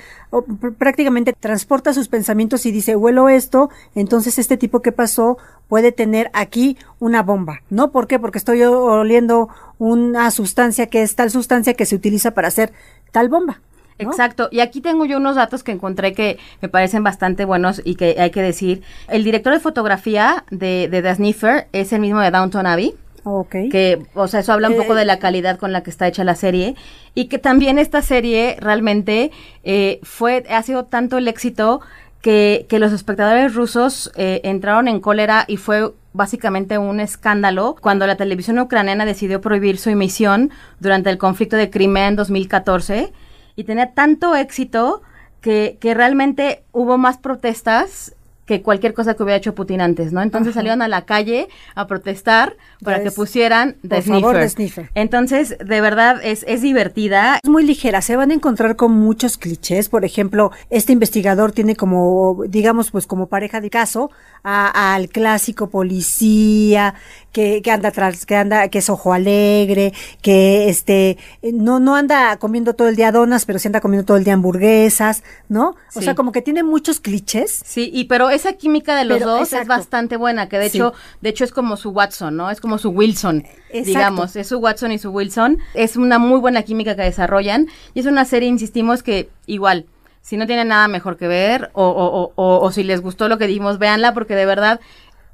prácticamente 0.76 1.32
transporta 1.32 1.94
sus 1.94 2.08
pensamientos 2.08 2.66
y 2.66 2.70
dice, 2.70 2.96
huelo 2.96 3.30
esto, 3.30 3.70
entonces 3.94 4.38
este 4.38 4.58
tipo 4.58 4.82
que 4.82 4.92
pasó 4.92 5.38
puede 5.68 5.90
tener 5.90 6.30
aquí 6.34 6.76
una 6.98 7.22
bomba. 7.22 7.62
¿No? 7.70 7.92
¿Por 7.92 8.06
qué? 8.06 8.18
Porque 8.18 8.38
estoy 8.38 8.62
oliendo 8.62 9.48
una 9.78 10.30
sustancia 10.30 10.86
que 10.88 11.02
es 11.02 11.16
tal 11.16 11.30
sustancia 11.30 11.72
que 11.72 11.86
se 11.86 11.96
utiliza 11.96 12.32
para 12.32 12.48
hacer 12.48 12.72
tal 13.10 13.30
bomba. 13.30 13.60
¿No? 13.98 14.10
Exacto, 14.10 14.48
y 14.50 14.60
aquí 14.60 14.80
tengo 14.80 15.04
yo 15.04 15.16
unos 15.16 15.36
datos 15.36 15.62
que 15.62 15.72
encontré 15.72 16.12
que 16.12 16.38
me 16.60 16.68
parecen 16.68 17.02
bastante 17.02 17.44
buenos 17.44 17.80
y 17.84 17.94
que 17.94 18.16
hay 18.18 18.30
que 18.30 18.42
decir. 18.42 18.82
El 19.08 19.24
director 19.24 19.52
de 19.52 19.60
fotografía 19.60 20.44
de, 20.50 20.88
de 20.90 21.02
The 21.02 21.14
Sniffer 21.14 21.68
es 21.72 21.92
el 21.92 22.00
mismo 22.00 22.20
de 22.20 22.30
Downton 22.30 22.66
Abbey. 22.66 22.94
Ok. 23.28 23.56
Que, 23.72 24.06
o 24.14 24.28
sea, 24.28 24.40
eso 24.40 24.52
habla 24.52 24.68
un 24.68 24.76
poco 24.76 24.94
de 24.94 25.04
la 25.04 25.18
calidad 25.18 25.58
con 25.58 25.72
la 25.72 25.82
que 25.82 25.90
está 25.90 26.06
hecha 26.06 26.22
la 26.22 26.36
serie. 26.36 26.76
Y 27.14 27.24
que 27.24 27.38
también 27.38 27.76
esta 27.76 28.00
serie 28.00 28.56
realmente 28.60 29.32
eh, 29.64 29.98
fue, 30.04 30.44
ha 30.48 30.62
sido 30.62 30.84
tanto 30.84 31.18
el 31.18 31.26
éxito 31.26 31.80
que, 32.20 32.66
que 32.68 32.78
los 32.78 32.92
espectadores 32.92 33.54
rusos 33.54 34.12
eh, 34.14 34.40
entraron 34.44 34.86
en 34.86 35.00
cólera 35.00 35.44
y 35.48 35.56
fue 35.56 35.92
básicamente 36.12 36.78
un 36.78 37.00
escándalo 37.00 37.76
cuando 37.80 38.06
la 38.06 38.16
televisión 38.16 38.58
ucraniana 38.60 39.04
decidió 39.04 39.40
prohibir 39.40 39.78
su 39.78 39.90
emisión 39.90 40.50
durante 40.78 41.10
el 41.10 41.18
conflicto 41.18 41.56
de 41.56 41.68
Crimea 41.68 42.08
en 42.08 42.16
2014 42.16 43.12
y 43.56 43.64
tenía 43.64 43.92
tanto 43.94 44.36
éxito 44.36 45.02
que, 45.40 45.78
que 45.80 45.94
realmente 45.94 46.62
hubo 46.72 46.98
más 46.98 47.18
protestas 47.18 48.12
que 48.46 48.62
cualquier 48.62 48.94
cosa 48.94 49.14
que 49.14 49.24
hubiera 49.24 49.38
hecho 49.38 49.56
Putin 49.56 49.80
antes, 49.80 50.12
¿no? 50.12 50.22
Entonces 50.22 50.50
Ajá. 50.52 50.60
salieron 50.60 50.80
a 50.80 50.86
la 50.86 51.04
calle 51.04 51.48
a 51.74 51.88
protestar 51.88 52.56
para 52.80 53.02
que 53.02 53.10
pusieran 53.10 53.74
The 53.82 53.88
por 53.88 54.02
favor. 54.04 54.36
The 54.36 54.48
Sniffer. 54.48 54.90
Entonces, 54.94 55.56
de 55.58 55.80
verdad, 55.80 56.20
es, 56.22 56.44
es 56.46 56.62
divertida. 56.62 57.40
Es 57.42 57.50
muy 57.50 57.64
ligera, 57.64 58.02
se 58.02 58.14
van 58.14 58.30
a 58.30 58.34
encontrar 58.34 58.76
con 58.76 58.92
muchos 58.92 59.36
clichés. 59.36 59.88
Por 59.88 60.04
ejemplo, 60.04 60.52
este 60.70 60.92
investigador 60.92 61.50
tiene 61.50 61.74
como, 61.74 62.44
digamos, 62.46 62.92
pues 62.92 63.08
como 63.08 63.26
pareja 63.26 63.60
de 63.60 63.68
caso 63.68 64.12
a- 64.44 64.94
al 64.94 65.08
clásico 65.08 65.68
policía 65.68 66.94
que, 67.36 67.60
que 67.60 67.70
anda 67.70 67.90
atrás, 67.90 68.24
que 68.24 68.34
anda, 68.34 68.68
que 68.68 68.78
es 68.78 68.88
ojo 68.88 69.12
alegre, 69.12 69.92
que 70.22 70.70
este, 70.70 71.18
no, 71.42 71.78
no 71.80 71.94
anda 71.94 72.38
comiendo 72.38 72.72
todo 72.74 72.88
el 72.88 72.96
día 72.96 73.12
donas, 73.12 73.44
pero 73.44 73.58
sí 73.58 73.68
anda 73.68 73.82
comiendo 73.82 74.06
todo 74.06 74.16
el 74.16 74.24
día 74.24 74.32
hamburguesas, 74.32 75.22
¿no? 75.50 75.74
O 75.94 76.00
sea, 76.00 76.14
como 76.14 76.32
que 76.32 76.40
tiene 76.40 76.62
muchos 76.62 76.98
clichés. 76.98 77.60
Sí, 77.62 77.90
y 77.92 78.04
pero 78.04 78.30
esa 78.30 78.54
química 78.54 78.96
de 78.96 79.04
los 79.04 79.18
Pero, 79.18 79.30
dos 79.32 79.52
es 79.52 79.66
bastante 79.66 80.16
buena, 80.16 80.48
que 80.48 80.58
de 80.58 80.70
Sí. 80.70 80.78
hecho, 80.78 80.94
de 81.20 81.28
hecho 81.28 81.44
es 81.44 81.52
como 81.52 81.76
su 81.76 81.90
Watson, 81.90 82.36
¿no? 82.36 82.50
Es 82.50 82.62
como 82.62 82.78
su 82.78 82.88
Wilson, 82.88 83.44
Exacto. 83.68 83.84
digamos, 83.86 84.36
es 84.36 84.46
su 84.48 84.56
Watson 84.58 84.92
y 84.92 84.98
su 84.98 85.10
Wilson. 85.10 85.58
Es 85.74 85.96
una 85.98 86.18
muy 86.18 86.40
buena 86.40 86.62
química 86.62 86.96
que 86.96 87.02
desarrollan 87.02 87.66
y 87.92 88.00
es 88.00 88.06
una 88.06 88.24
serie, 88.24 88.48
insistimos, 88.48 89.02
que 89.02 89.28
igual, 89.44 89.84
si 90.22 90.36
no 90.36 90.46
tienen 90.48 90.68
nada 90.68 90.88
mejor 90.88 91.16
que 91.18 91.28
ver 91.28 91.70
o, 91.72 91.84
o, 91.86 92.06
o, 92.22 92.32
o- 92.34 92.58
o 92.64 92.72
si 92.72 92.82
les 92.82 93.00
gustó 93.00 93.28
lo 93.28 93.38
que 93.38 93.46
dijimos, 93.46 93.78
véanla 93.78 94.12
porque 94.12 94.34
de 94.34 94.44
verdad 94.46 94.80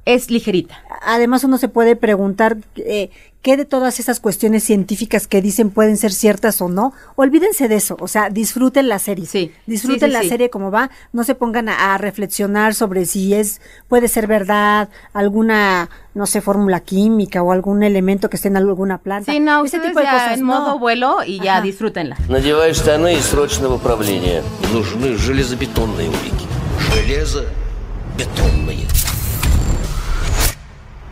es 0.05 0.31
ligerita. 0.31 0.81
Además, 1.01 1.43
uno 1.43 1.57
se 1.57 1.67
puede 1.67 1.97
preguntar 1.97 2.55
eh, 2.77 3.09
qué 3.41 3.57
de 3.57 3.65
todas 3.65 3.99
esas 3.99 4.21
cuestiones 4.21 4.63
científicas 4.63 5.27
que 5.27 5.41
dicen 5.41 5.69
pueden 5.69 5.97
ser 5.97 6.13
ciertas 6.13 6.61
o 6.61 6.69
no. 6.69 6.93
Olvídense 7.17 7.67
de 7.67 7.75
eso, 7.75 7.97
o 7.99 8.07
sea, 8.07 8.29
disfruten 8.29 8.87
la 8.87 8.99
serie. 8.99 9.25
Sí, 9.25 9.51
Disfruten 9.65 9.99
sí, 9.99 10.05
sí, 10.07 10.11
la 10.13 10.21
sí. 10.21 10.29
serie 10.29 10.49
como 10.49 10.71
va, 10.71 10.89
no 11.11 11.25
se 11.25 11.35
pongan 11.35 11.67
a, 11.67 11.93
a 11.93 11.97
reflexionar 11.97 12.73
sobre 12.73 13.05
si 13.05 13.33
es, 13.33 13.59
puede 13.89 14.07
ser 14.07 14.27
verdad, 14.27 14.87
alguna, 15.11 15.89
no 16.13 16.25
sé, 16.25 16.39
fórmula 16.39 16.79
química 16.79 17.43
o 17.43 17.51
algún 17.51 17.83
elemento 17.83 18.29
que 18.29 18.37
esté 18.37 18.47
en 18.47 18.55
alguna 18.55 18.99
planta. 18.99 19.29
Sí, 19.33 19.41
no, 19.41 19.57
Ese 19.65 19.75
ustedes 19.75 19.87
tipo 19.89 19.99
de 19.99 20.05
ya 20.05 20.13
cosas. 20.13 20.33
en 20.39 20.45
no. 20.45 20.45
modo 20.61 20.79
vuelo 20.79 21.17
y 21.25 21.41
ya 21.41 21.55
Ajá. 21.57 21.61
disfrútenla. 21.63 22.15
Надевай 22.29 22.73
штаны 22.73 23.13
и 23.13 23.19
срочно 23.21 23.67
в 23.67 23.73
управление. 23.73 24.41
Нужны 24.71 25.17
железобетонные 25.17 26.07
улики. 26.07 26.47
Железобетонные. 26.93 28.87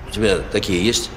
У 0.10 0.12
тебя 0.12 0.40
такие 0.52 0.84
есть? 0.84 1.10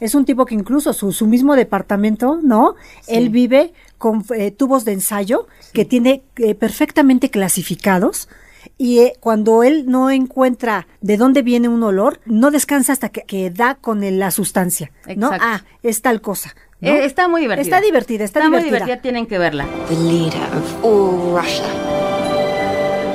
Es 0.00 0.14
un 0.14 0.24
tipo 0.24 0.44
que 0.46 0.54
incluso 0.54 0.92
su, 0.92 1.10
su 1.12 1.26
mismo 1.26 1.56
departamento, 1.56 2.38
¿no? 2.40 2.76
Él 3.08 3.30
vive 3.30 3.72
con 3.98 4.24
eh, 4.36 4.52
tubos 4.52 4.84
de 4.84 4.92
ensayo 4.92 5.48
que 5.72 5.84
tiene 5.84 6.22
eh, 6.36 6.54
perfectamente 6.54 7.30
clasificados. 7.30 8.28
Y 8.76 9.00
eh, 9.00 9.14
cuando 9.18 9.64
él 9.64 9.86
no 9.88 10.08
encuentra 10.10 10.86
de 11.00 11.16
dónde 11.16 11.42
viene 11.42 11.68
un 11.68 11.82
olor, 11.82 12.20
no 12.26 12.52
descansa 12.52 12.92
hasta 12.92 13.08
que, 13.08 13.22
que 13.22 13.50
da 13.50 13.74
con 13.74 14.04
el- 14.04 14.20
la 14.20 14.30
sustancia, 14.30 14.92
¿no? 15.16 15.32
Exacto. 15.34 15.44
Ah, 15.48 15.64
es 15.82 16.00
tal 16.00 16.20
cosa. 16.20 16.54
¿no? 16.80 16.90
Eh, 16.90 17.04
está 17.04 17.26
muy 17.26 17.40
divertida. 17.40 17.62
Está 17.76 17.80
divertida, 17.84 18.24
está, 18.24 18.40
muy 18.40 18.48
divertida. 18.62 18.76
divertida, 18.84 19.02
tienen 19.02 19.26
que 19.26 19.38
verla. 19.38 19.66
The 19.88 19.96
leader 19.96 20.42
of 20.54 20.84
all 20.84 21.34
Russia. 21.36 21.66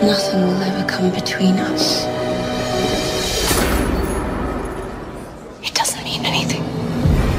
Nothing 0.01 0.43
will 0.43 0.61
ever 0.63 0.85
come 0.85 1.11
between 1.11 1.55
us. 1.73 2.05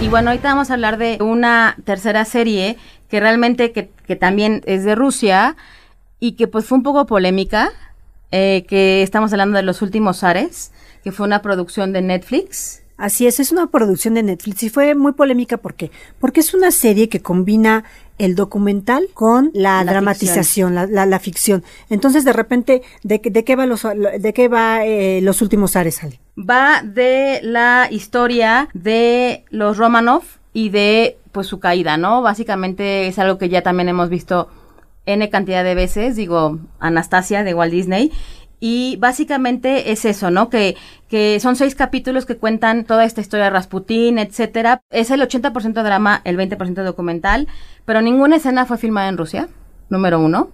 Y 0.10 0.12
bueno, 0.12 0.32
ahorita 0.32 0.50
vamos 0.50 0.72
a 0.72 0.74
hablar 0.74 0.98
de 0.98 1.20
una 1.22 1.78
tercera 1.86 2.26
serie 2.26 2.78
que 3.12 3.20
realmente 3.20 3.72
que, 3.72 3.92
que 4.08 4.16
también 4.16 4.64
es 4.66 4.84
de 4.84 4.96
Rusia 4.96 5.56
y 6.20 6.32
que 6.32 6.48
pues 6.48 6.66
fue 6.66 6.80
un 6.80 6.84
poco 6.84 7.06
polémica, 7.06 7.70
eh, 8.32 8.66
que 8.68 9.04
estamos 9.04 9.32
hablando 9.34 9.58
de 9.58 9.62
Los 9.62 9.84
Últimos 9.84 10.24
Ares, 10.24 10.72
que 11.04 11.12
fue 11.12 11.28
una 11.28 11.44
producción 11.44 11.94
de 11.94 12.02
Netflix. 12.02 12.82
Así 12.98 13.28
es, 13.28 13.40
es 13.40 13.52
una 13.52 13.68
producción 13.68 14.16
de 14.16 14.24
Netflix 14.24 14.64
y 14.64 14.70
fue 14.70 14.96
muy 14.96 15.12
polémica 15.12 15.58
¿por 15.58 15.76
qué? 15.76 15.92
porque 16.20 16.40
es 16.40 16.56
una 16.56 16.72
serie 16.72 17.08
que 17.08 17.22
combina 17.22 17.84
el 18.18 18.34
documental 18.36 19.10
con 19.14 19.52
la, 19.54 19.84
La 19.84 19.92
dramatización, 19.92 20.74
la, 20.74 20.88
la, 20.88 21.06
la 21.06 21.20
ficción. 21.20 21.64
Entonces, 21.92 22.26
de 22.26 22.34
repente, 22.34 22.82
¿de, 23.04 23.22
qué- 23.22 23.30
de 23.30 23.44
qué 23.44 23.56
va 23.56 23.68
los, 23.68 23.84
de 23.84 24.34
qué 24.34 24.48
va 24.48 24.86
eh, 24.88 25.22
los 25.22 25.44
últimos 25.44 25.76
ares, 25.76 26.04
Ale? 26.04 26.20
Va 26.40 26.82
de 26.84 27.42
la 27.44 27.88
historia 27.92 28.70
de 28.74 29.44
los 29.50 29.78
Romanov 29.78 30.24
y 30.54 30.70
de 30.70 31.18
pues 31.32 31.48
su 31.48 31.60
caída, 31.60 31.98
¿no? 31.98 32.22
Básicamente 32.22 33.08
es 33.08 33.20
algo 33.20 33.38
que 33.38 33.50
ya 33.50 33.62
también 33.62 33.90
hemos 33.90 34.10
visto 34.10 34.50
N 35.06 35.30
cantidad 35.30 35.64
de 35.64 35.76
veces, 35.76 36.16
digo, 36.16 36.60
Anastasia 36.80 37.44
de 37.44 37.54
Walt 37.54 37.72
Disney, 37.72 38.12
Y 38.62 38.98
básicamente 38.98 39.92
es 39.92 40.04
eso, 40.04 40.32
¿no? 40.32 40.50
Que, 40.50 40.76
que 41.08 41.40
son 41.40 41.56
seis 41.56 41.76
capítulos 41.76 42.26
que 42.26 42.38
cuentan 42.38 42.84
toda 42.84 43.06
esta 43.06 43.22
historia 43.22 43.46
de 43.46 43.52
Rasputín, 43.52 44.20
etcétera. 44.20 44.82
Es 44.90 45.12
el 45.12 45.22
80% 45.22 45.82
drama, 45.82 46.22
el 46.26 46.38
20% 46.38 46.84
documental, 46.84 47.48
pero 47.86 48.02
ninguna 48.02 48.36
escena 48.36 48.66
fue 48.66 48.78
filmada 48.78 49.08
en 49.08 49.18
Rusia, 49.18 49.48
número 49.90 50.20
uno. 50.20 50.50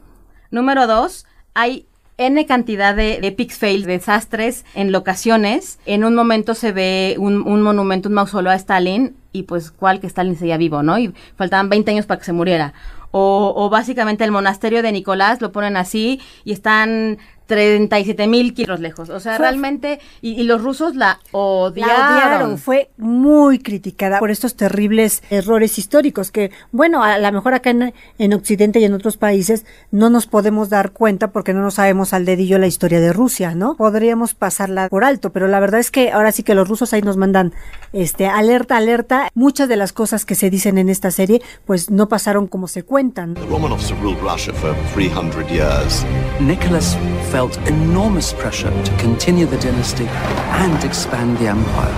Número 0.52 0.86
dos, 0.86 1.26
hay 1.56 1.88
N 2.18 2.46
cantidad 2.46 2.96
de 2.96 3.20
epic 3.24 3.52
fails, 3.52 3.86
desastres 3.86 4.64
en 4.74 4.92
locaciones. 4.92 5.80
En 5.86 6.06
un 6.06 6.16
momento 6.16 6.56
se 6.56 6.72
ve 6.72 7.16
un, 7.20 7.46
un 7.46 7.62
monumento, 7.62 8.08
un 8.08 8.16
mausoleo 8.16 8.52
a 8.52 8.56
Stalin, 8.56 9.16
y 9.34 9.44
pues 9.44 9.70
cuál 9.72 10.00
que 10.00 10.08
Stalin 10.08 10.38
seguía 10.38 10.58
vivo, 10.58 10.82
¿no? 10.82 10.98
Y 10.98 11.14
faltaban 11.36 11.70
20 11.70 11.92
años 11.92 12.06
para 12.06 12.20
que 12.20 12.26
se 12.26 12.34
muriera. 12.34 12.74
O, 13.12 13.54
o, 13.56 13.70
básicamente 13.70 14.24
el 14.26 14.32
monasterio 14.32 14.82
de 14.82 14.92
Nicolás 14.92 15.40
lo 15.40 15.52
ponen 15.52 15.78
así 15.78 16.20
y 16.44 16.52
están 16.52 17.18
37 17.48 18.28
mil 18.28 18.54
kilómetros 18.54 18.80
lejos. 18.80 19.10
O 19.10 19.20
sea, 19.20 19.38
Fue- 19.38 19.46
realmente, 19.46 20.00
y, 20.22 20.32
y 20.40 20.44
los 20.44 20.62
rusos 20.64 20.96
la 20.96 21.20
odiaron. 21.32 21.94
La 21.94 22.16
odiaron, 22.18 22.58
fue 22.58 22.90
muy 22.98 23.60
criticada 23.60 24.20
por 24.20 24.32
estos 24.32 24.56
terribles 24.56 25.22
errores 25.30 25.78
históricos 25.78 26.32
que, 26.32 26.52
bueno, 26.72 27.04
a 27.04 27.18
lo 27.20 27.32
mejor 27.32 27.54
acá 27.54 27.70
en, 27.70 27.94
en 28.18 28.34
Occidente 28.34 28.80
y 28.80 28.86
en 28.86 28.94
otros 28.94 29.18
países 29.18 29.66
no 29.92 30.10
nos 30.10 30.28
podemos 30.28 30.70
dar 30.70 30.92
cuenta 30.92 31.32
porque 31.32 31.54
no 31.54 31.62
nos 31.62 31.76
sabemos 31.76 32.14
al 32.14 32.26
dedillo 32.26 32.58
la 32.58 32.68
historia 32.68 33.00
de 33.00 33.14
Rusia, 33.14 33.54
¿no? 33.56 33.76
Podríamos 33.76 34.34
pasarla 34.34 34.90
por 34.90 35.04
alto, 35.04 35.32
pero 35.32 35.48
la 35.48 35.60
verdad 35.60 35.80
es 35.80 35.92
que 35.92 36.12
ahora 36.12 36.32
sí 36.32 36.44
que 36.44 36.56
los 36.56 36.68
rusos 36.68 36.94
ahí 36.94 37.02
nos 37.02 37.18
mandan 37.18 37.54
este 37.94 38.28
alerta, 38.28 38.78
alerta. 38.78 39.30
Muchas 39.36 39.70
de 39.70 39.76
las 39.76 39.94
cosas 39.94 40.26
que 40.26 40.36
se 40.36 40.50
dicen 40.50 40.78
en 40.78 40.90
esta 40.90 41.12
serie 41.12 41.42
pues 41.66 41.90
no 41.92 42.08
pasaron 42.10 42.48
como 42.48 42.68
se 42.68 42.84
cuentan. 42.84 43.34
The 43.36 43.46
Romanovs 43.46 43.92
ruled 44.02 44.20
Russia 44.22 44.54
for 44.54 44.76
300 44.94 45.48
years. 45.50 46.06
Nicholas 46.40 46.98
felt 47.36 47.58
enormous 47.68 48.32
pressure 48.32 48.72
to 48.86 48.92
continue 48.96 49.46
the 49.46 49.58
dynasty 49.58 50.08
and 50.52 50.82
expand 50.86 51.38
the 51.38 51.50
empire. 51.50 51.94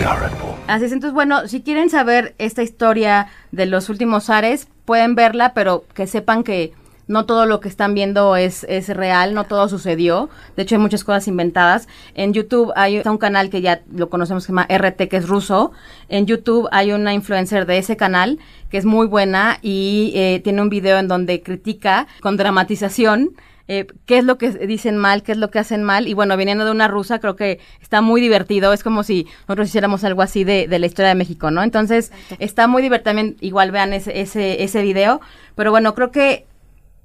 We 0.00 0.04
are 0.04 0.20
Red 0.20 0.36
Bull. 0.40 0.56
Así 0.66 0.86
es, 0.86 0.90
entonces, 0.90 1.14
bueno, 1.14 1.46
si 1.46 1.62
quieren 1.62 1.90
saber 1.90 2.34
esta 2.38 2.64
historia 2.64 3.28
de 3.52 3.66
los 3.66 3.88
últimos 3.88 4.30
Ares, 4.30 4.66
pueden 4.84 5.14
verla, 5.14 5.54
pero 5.54 5.84
que 5.94 6.08
sepan 6.08 6.42
que 6.42 6.72
no 7.06 7.24
todo 7.24 7.46
lo 7.46 7.60
que 7.60 7.68
están 7.68 7.94
viendo 7.94 8.34
es, 8.34 8.66
es 8.68 8.88
real, 8.88 9.32
no 9.32 9.44
todo 9.44 9.68
sucedió. 9.68 10.28
De 10.56 10.64
hecho, 10.64 10.74
hay 10.74 10.80
muchas 10.80 11.04
cosas 11.04 11.28
inventadas. 11.28 11.86
En 12.16 12.32
YouTube 12.32 12.72
hay 12.74 12.96
está 12.96 13.12
un 13.12 13.18
canal 13.18 13.50
que 13.50 13.60
ya 13.60 13.82
lo 13.94 14.10
conocemos 14.10 14.42
que 14.42 14.46
se 14.46 14.52
llama 14.54 14.66
RT, 14.68 15.08
que 15.08 15.18
es 15.18 15.28
ruso. 15.28 15.70
En 16.08 16.26
YouTube 16.26 16.66
hay 16.72 16.90
una 16.90 17.14
influencer 17.14 17.64
de 17.66 17.78
ese 17.78 17.96
canal 17.96 18.40
que 18.70 18.78
es 18.78 18.84
muy 18.86 19.06
buena 19.06 19.58
y 19.62 20.10
eh, 20.16 20.40
tiene 20.42 20.62
un 20.62 20.68
video 20.68 20.98
en 20.98 21.06
donde 21.06 21.42
critica 21.42 22.08
con 22.20 22.36
dramatización 22.36 23.36
eh, 23.66 23.86
qué 24.06 24.18
es 24.18 24.24
lo 24.24 24.36
que 24.36 24.50
dicen 24.50 24.96
mal, 24.96 25.22
qué 25.22 25.32
es 25.32 25.38
lo 25.38 25.50
que 25.50 25.58
hacen 25.58 25.82
mal. 25.82 26.06
Y 26.06 26.14
bueno, 26.14 26.36
viniendo 26.36 26.64
de 26.64 26.70
una 26.70 26.88
rusa, 26.88 27.18
creo 27.18 27.36
que 27.36 27.60
está 27.80 28.00
muy 28.02 28.20
divertido. 28.20 28.72
Es 28.72 28.82
como 28.82 29.02
si 29.02 29.26
nosotros 29.42 29.68
hiciéramos 29.68 30.04
algo 30.04 30.22
así 30.22 30.44
de, 30.44 30.68
de 30.68 30.78
la 30.78 30.86
historia 30.86 31.08
de 31.08 31.14
México, 31.14 31.50
¿no? 31.50 31.62
Entonces, 31.62 32.12
está 32.38 32.66
muy 32.66 32.82
divertido. 32.82 33.04
También, 33.04 33.36
igual 33.40 33.70
vean 33.70 33.92
ese, 33.92 34.20
ese, 34.20 34.62
ese 34.62 34.82
video. 34.82 35.20
Pero 35.54 35.70
bueno, 35.70 35.94
creo 35.94 36.10
que 36.10 36.46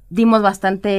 dimos 0.09 0.41
bastante 0.41 0.89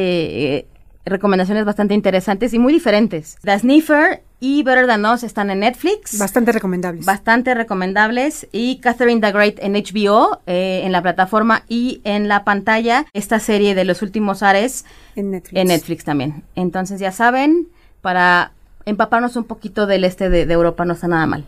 eh, 0.56 0.66
recomendaciones 1.04 1.64
bastante 1.64 1.94
interesantes 1.94 2.52
y 2.54 2.58
muy 2.58 2.72
diferentes. 2.72 3.36
The 3.42 3.58
Sniffer 3.58 4.22
y 4.38 4.62
Better 4.62 4.86
Than 4.86 5.04
Us 5.06 5.22
están 5.22 5.50
en 5.50 5.60
Netflix. 5.60 6.18
Bastante 6.18 6.52
recomendables. 6.52 7.04
Bastante 7.04 7.54
recomendables. 7.54 8.48
Y 8.52 8.76
Catherine 8.76 9.20
the 9.20 9.32
Great 9.32 9.58
en 9.60 9.72
HBO, 9.72 10.40
eh, 10.46 10.82
en 10.84 10.92
la 10.92 11.02
plataforma 11.02 11.64
y 11.68 12.00
en 12.04 12.28
la 12.28 12.44
pantalla. 12.44 13.06
Esta 13.12 13.38
serie 13.38 13.74
de 13.74 13.84
los 13.84 14.02
últimos 14.02 14.42
Ares 14.42 14.84
en 15.16 15.30
Netflix. 15.32 15.60
en 15.60 15.68
Netflix 15.68 16.04
también. 16.04 16.42
Entonces 16.54 17.00
ya 17.00 17.12
saben, 17.12 17.68
para 18.00 18.52
empaparnos 18.86 19.36
un 19.36 19.44
poquito 19.44 19.86
del 19.86 20.04
este 20.04 20.30
de, 20.30 20.46
de 20.46 20.54
Europa 20.54 20.84
no 20.84 20.94
está 20.94 21.08
nada 21.08 21.26
mal. 21.26 21.44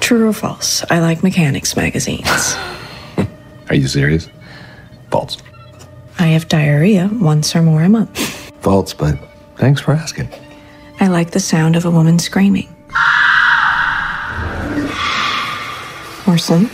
True 0.00 0.28
or 0.28 0.34
false? 0.34 0.84
I 0.90 0.98
like 0.98 1.22
mechanics 1.22 1.76
magazines. 1.76 2.56
Are 3.68 3.76
you 3.76 3.86
serious? 3.86 4.28
False. 5.10 5.38
I 6.22 6.26
have 6.36 6.46
diarrhea 6.46 7.10
once 7.20 7.56
or 7.56 7.62
more 7.62 7.82
a 7.82 7.88
month. 7.88 8.16
False, 8.60 8.94
but 8.94 9.18
thanks 9.56 9.80
for 9.80 9.92
asking. 9.92 10.28
I 11.00 11.08
like 11.08 11.32
the 11.32 11.40
sound 11.40 11.74
of 11.74 11.84
a 11.84 11.90
woman 11.90 12.20
screaming. 12.20 12.68
Orson? 16.24 16.70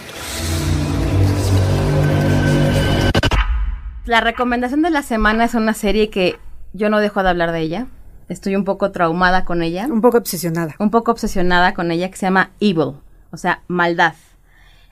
La 4.04 4.20
recomendación 4.20 4.82
de 4.82 4.90
la 4.90 5.02
semana 5.02 5.44
es 5.44 5.54
una 5.54 5.72
serie 5.72 6.10
que 6.10 6.38
yo 6.74 6.90
no 6.90 7.00
dejo 7.00 7.22
de 7.22 7.30
hablar 7.30 7.52
de 7.52 7.60
ella. 7.60 7.86
Estoy 8.28 8.54
un 8.54 8.64
poco 8.64 8.90
traumada 8.90 9.46
con 9.46 9.62
ella. 9.62 9.86
Un 9.86 10.02
poco 10.02 10.18
obsesionada. 10.18 10.74
Un 10.78 10.90
poco 10.90 11.12
obsesionada 11.12 11.72
con 11.72 11.90
ella, 11.90 12.10
que 12.10 12.18
se 12.18 12.26
llama 12.26 12.50
Evil, 12.60 12.96
o 13.30 13.36
sea, 13.38 13.62
maldad. 13.66 14.12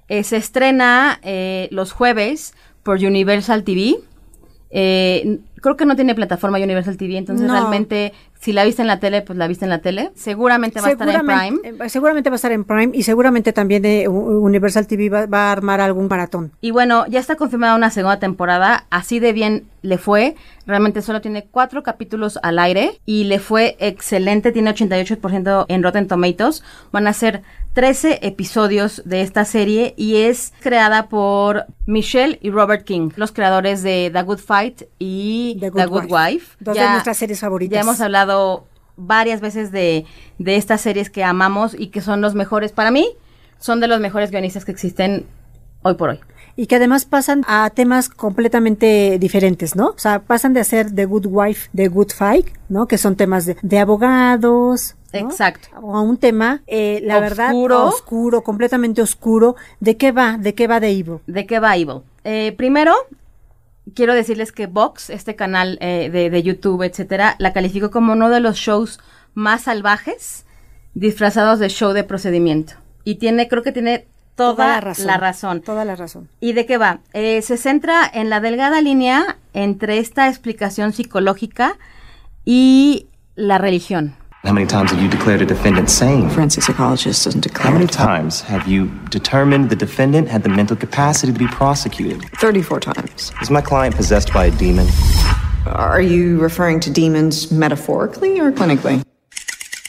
Eh, 0.09 0.25
se 0.25 0.39
estrena 0.39 1.21
eh, 1.23 1.69
los 1.73 1.93
jueves 1.93 2.55
por 2.83 2.97
Universal 3.05 3.63
TV. 3.63 3.97
Eh, 4.71 5.39
creo 5.63 5.77
que 5.77 5.87
no 5.87 5.97
tiene 5.97 6.15
plataforma 6.15 6.59
Universal 6.59 6.97
TV, 6.97 7.17
entonces 7.17 7.47
No. 7.47 7.53
realmente 7.53 8.13
si 8.41 8.53
la 8.53 8.65
viste 8.65 8.83
en 8.83 8.89
la 8.89 9.01
tele, 9.01 9.23
pues 9.23 9.39
la 9.39 9.49
viste 9.49 9.65
en 9.65 9.71
la 9.71 9.79
tele. 9.79 10.11
Seguramente 10.15 10.81
va 10.81 10.89
a 10.89 10.91
estar 10.93 11.09
en 11.09 11.15
Prime. 11.27 11.41
Seguramente- 11.41 11.85
eh, 11.85 11.89
Seguramente 11.89 12.31
va 12.31 12.35
a 12.35 12.37
estar 12.37 12.53
en 12.53 12.65
Prime 12.65 12.91
y 12.95 13.03
seguramente 13.03 13.53
también 13.53 13.85
eh, 13.85 14.09
Universal 14.09 14.87
TV 14.87 15.09
va, 15.09 15.27
va 15.27 15.49
a 15.49 15.53
armar 15.53 15.81
algún 15.81 16.09
maratón. 16.09 16.53
Y 16.61 16.71
bueno, 16.71 17.07
ya 17.09 17.19
está 17.21 17.37
confirmada 17.37 17.75
una 17.77 17.91
segunda 17.91 18.19
temporada. 18.19 18.87
Así 18.91 19.19
de 19.19 19.33
bien 19.33 19.65
le 19.83 19.99
fue. 19.99 20.35
Realmente 20.67 21.01
solo 21.01 21.21
tiene 21.21 21.45
cuatro 21.45 21.85
capítulos 21.85 22.41
al 22.43 22.59
aire 22.59 23.01
y 23.07 23.25
le 23.25 23.39
fue 23.39 23.77
excelente. 23.79 24.51
Tiene 24.51 24.75
88% 24.75 25.67
en 25.69 25.83
Rotten 25.83 26.09
Tomatoes. 26.09 26.65
Van 26.91 27.07
a 27.07 27.13
ser 27.13 27.43
13 27.75 28.19
episodios 28.23 29.03
de 29.05 29.21
esta 29.21 29.45
serie 29.45 29.95
y 29.97 30.17
es 30.17 30.53
creada 30.61 31.09
por 31.09 31.67
Michelle 31.87 32.39
y 32.43 32.51
Robert 32.51 32.85
King, 32.85 33.11
los 33.15 33.31
creadores 33.31 33.85
de 33.85 34.11
The 34.13 34.23
Good 34.23 34.41
Fight 34.41 34.83
y 34.99 35.57
The 35.61 35.71
Good, 35.71 36.11
Wife. 36.11 36.57
Dos 36.59 36.77
de 36.77 36.89
nuestras 36.89 37.17
series 37.17 37.39
favoritas. 37.39 37.75
Ya 37.75 37.83
hemos 37.83 38.01
hablado 38.01 38.67
varias 38.97 39.41
veces 39.41 39.71
de, 39.71 40.05
de 40.39 40.57
estas 40.57 40.81
series 40.81 41.11
que 41.11 41.23
amamos 41.23 41.77
y 41.79 41.89
que 41.89 42.01
son 42.01 42.21
los 42.21 42.35
mejores 42.35 42.73
para 42.73 42.91
mí. 42.91 43.09
Son 43.61 43.79
de 43.79 43.87
los 43.87 44.01
mejores 44.01 44.33
guionistas 44.33 44.65
que 44.65 44.73
existen 44.73 45.27
hoy 45.83 45.95
por 45.95 46.11
hoy. 46.11 46.21
Y 46.57 46.67
que 46.69 46.77
además 46.77 47.05
pasan 47.05 47.45
a 47.47 47.69
temas 47.71 48.09
completamente 48.09 49.19
diferentes, 49.19 49.77
¿no? 49.77 49.89
O 49.89 49.99
sea, 49.99 50.21
pasan 50.23 50.55
de 50.55 50.61
hacer 50.61 50.95
The 50.95 51.05
Good 51.05 51.27
Wife, 51.27 51.69
The 51.75 51.89
Good 51.89 52.13
Fight, 52.13 52.47
¿no? 52.71 52.89
Que 52.89 52.97
son 52.97 53.15
temas 53.15 53.45
de, 53.45 53.57
de 53.61 53.79
abogados. 53.79 54.97
¿no? 55.13 55.19
Exacto. 55.19 55.69
O 55.83 55.97
a 55.97 56.01
un 56.01 56.17
tema, 56.17 56.63
eh, 56.67 57.01
la 57.05 57.21
verdad, 57.21 57.51
Oscuro. 57.51 57.87
oscuro, 57.87 58.43
completamente 58.43 59.03
oscuro. 59.03 59.57
¿De 59.81 59.97
qué 59.97 60.13
va? 60.13 60.39
¿De 60.39 60.55
qué 60.55 60.67
va 60.67 60.81
de 60.81 60.91
Evil? 60.91 61.19
¿De 61.27 61.47
qué 61.47 61.59
va 61.59 61.77
Evil? 61.77 62.01
Eh, 62.25 62.53
primero, 62.57 62.95
quiero 63.95 64.15
decirles 64.15 64.51
que 64.51 64.67
Vox, 64.67 65.11
este 65.11 65.37
canal 65.37 65.79
eh, 65.81 66.11
de, 66.11 66.31
de 66.31 66.43
YouTube, 66.43 66.83
etcétera, 66.83 67.37
la 67.39 67.53
calificó 67.53 67.91
como 67.91 68.15
uno 68.15 68.31
de 68.31 68.41
los 68.41 68.57
shows 68.57 68.99
más 69.35 69.63
salvajes 69.65 70.45
disfrazados 70.95 71.59
de 71.59 71.69
show 71.69 71.93
de 71.93 72.05
procedimiento. 72.05 72.75
Y 73.05 73.17
tiene, 73.17 73.49
creo 73.49 73.63
que 73.63 73.73
tiene 73.73 74.07
toda, 74.37 74.69
la 74.69 74.81
razón. 74.81 75.07
la 75.07 75.17
razón. 75.17 75.61
Toda 75.63 75.85
la 75.85 75.97
razón. 75.97 76.29
¿Y 76.41 76.53
de 76.53 76.67
qué 76.67 76.79
va? 76.79 77.01
Eh, 77.13 77.43
se 77.43 77.57
centra 77.57 78.09
en 78.13 78.31
la 78.31 78.41
delgada 78.41 78.81
línea 78.81 79.39
entre 79.53 79.99
esta 79.99 80.29
explicación 80.29 80.93
psicológica 80.93 81.79
y 82.45 83.07
la 83.35 83.59
religión. 83.59 84.15
How 84.45 84.53
many 84.53 84.67
times 84.67 84.93
have 84.93 85.03
you 85.03 85.09
declared 85.09 85.43
a 85.43 85.45
defendant 85.45 85.89
sane? 85.89 86.31
Forensic 86.31 86.63
psychologist 86.63 87.25
doesn't 87.25 87.43
declare. 87.43 87.73
How 87.73 87.73
many 87.73 87.89
times 87.89 88.41
have 88.43 88.69
you 88.69 88.89
determined 89.11 89.71
the 89.71 89.77
defendant 89.77 90.29
had 90.29 90.45
the 90.45 90.49
mental 90.49 90.77
capacity 90.77 91.33
to 91.33 91.39
be 91.39 91.49
prosecuted? 91.49 92.23
34 92.39 92.79
times. 92.79 93.33
Is 93.43 93.51
my 93.51 93.61
client 93.61 93.97
possessed 93.97 94.33
by 94.33 94.45
a 94.47 94.51
demon? 94.53 94.87
Are 95.67 96.01
you 96.01 96.39
referring 96.39 96.79
to 96.81 96.91
demons 96.93 97.51
metaphorically 97.51 98.39
or 98.39 98.53
clinically? 98.53 99.03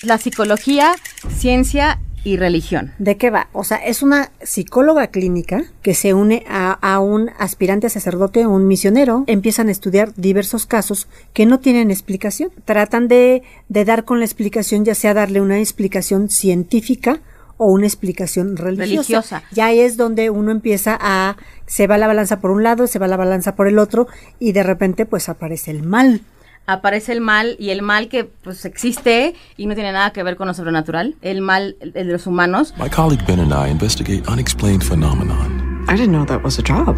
La 0.01 0.17
psicología, 0.17 0.95
ciencia 1.29 1.99
y 2.23 2.37
religión. 2.37 2.93
¿De 2.97 3.17
qué 3.17 3.29
va? 3.29 3.47
O 3.53 3.63
sea, 3.63 3.77
es 3.77 4.03
una 4.03 4.31
psicóloga 4.41 5.07
clínica 5.07 5.63
que 5.81 5.93
se 5.93 6.13
une 6.13 6.43
a, 6.47 6.71
a 6.73 6.99
un 6.99 7.29
aspirante 7.39 7.89
sacerdote 7.89 8.45
o 8.45 8.49
un 8.49 8.67
misionero. 8.67 9.23
Empiezan 9.27 9.69
a 9.69 9.71
estudiar 9.71 10.13
diversos 10.15 10.65
casos 10.65 11.07
que 11.33 11.45
no 11.45 11.59
tienen 11.59 11.91
explicación. 11.91 12.51
Tratan 12.65 13.07
de, 13.07 13.43
de 13.69 13.85
dar 13.85 14.03
con 14.03 14.19
la 14.19 14.25
explicación, 14.25 14.83
ya 14.83 14.95
sea 14.95 15.13
darle 15.13 15.41
una 15.41 15.59
explicación 15.59 16.29
científica 16.29 17.21
o 17.57 17.71
una 17.71 17.87
explicación 17.87 18.55
religiosa. 18.55 18.83
Religiosa. 18.85 19.43
Ya 19.51 19.71
es 19.71 19.97
donde 19.97 20.29
uno 20.29 20.51
empieza 20.51 20.97
a, 20.99 21.37
se 21.65 21.87
va 21.87 21.97
la 21.97 22.07
balanza 22.07 22.39
por 22.39 22.51
un 22.51 22.63
lado, 22.63 22.87
se 22.87 22.99
va 22.99 23.07
la 23.07 23.17
balanza 23.17 23.55
por 23.55 23.67
el 23.67 23.79
otro 23.79 24.07
y 24.39 24.51
de 24.51 24.63
repente 24.63 25.05
pues 25.05 25.27
aparece 25.29 25.71
el 25.71 25.83
mal. 25.83 26.21
Aparece 26.67 27.13
el 27.13 27.21
mal 27.21 27.55
y 27.59 27.71
el 27.71 27.81
mal 27.81 28.07
que 28.07 28.25
pues 28.25 28.63
existe 28.65 29.33
y 29.57 29.65
no 29.65 29.73
tiene 29.73 29.91
nada 29.91 30.11
que 30.11 30.21
ver 30.21 30.35
con 30.35 30.47
lo 30.47 30.53
sobrenatural, 30.53 31.15
el 31.21 31.41
mal 31.41 31.75
el 31.79 31.93
de 31.93 32.03
los 32.03 32.27
humanos. 32.27 32.73
My 32.77 32.89
colleague 32.89 33.25
Ben 33.25 33.39
and 33.39 33.51
I 33.51 33.71
investigate 33.71 34.29
unexplained 34.29 34.83
phenomenon. 34.83 35.85
I 35.89 35.95
didn't 35.95 36.11
know 36.11 36.25
that 36.25 36.43
was 36.43 36.59
a 36.59 36.63
job. 36.63 36.97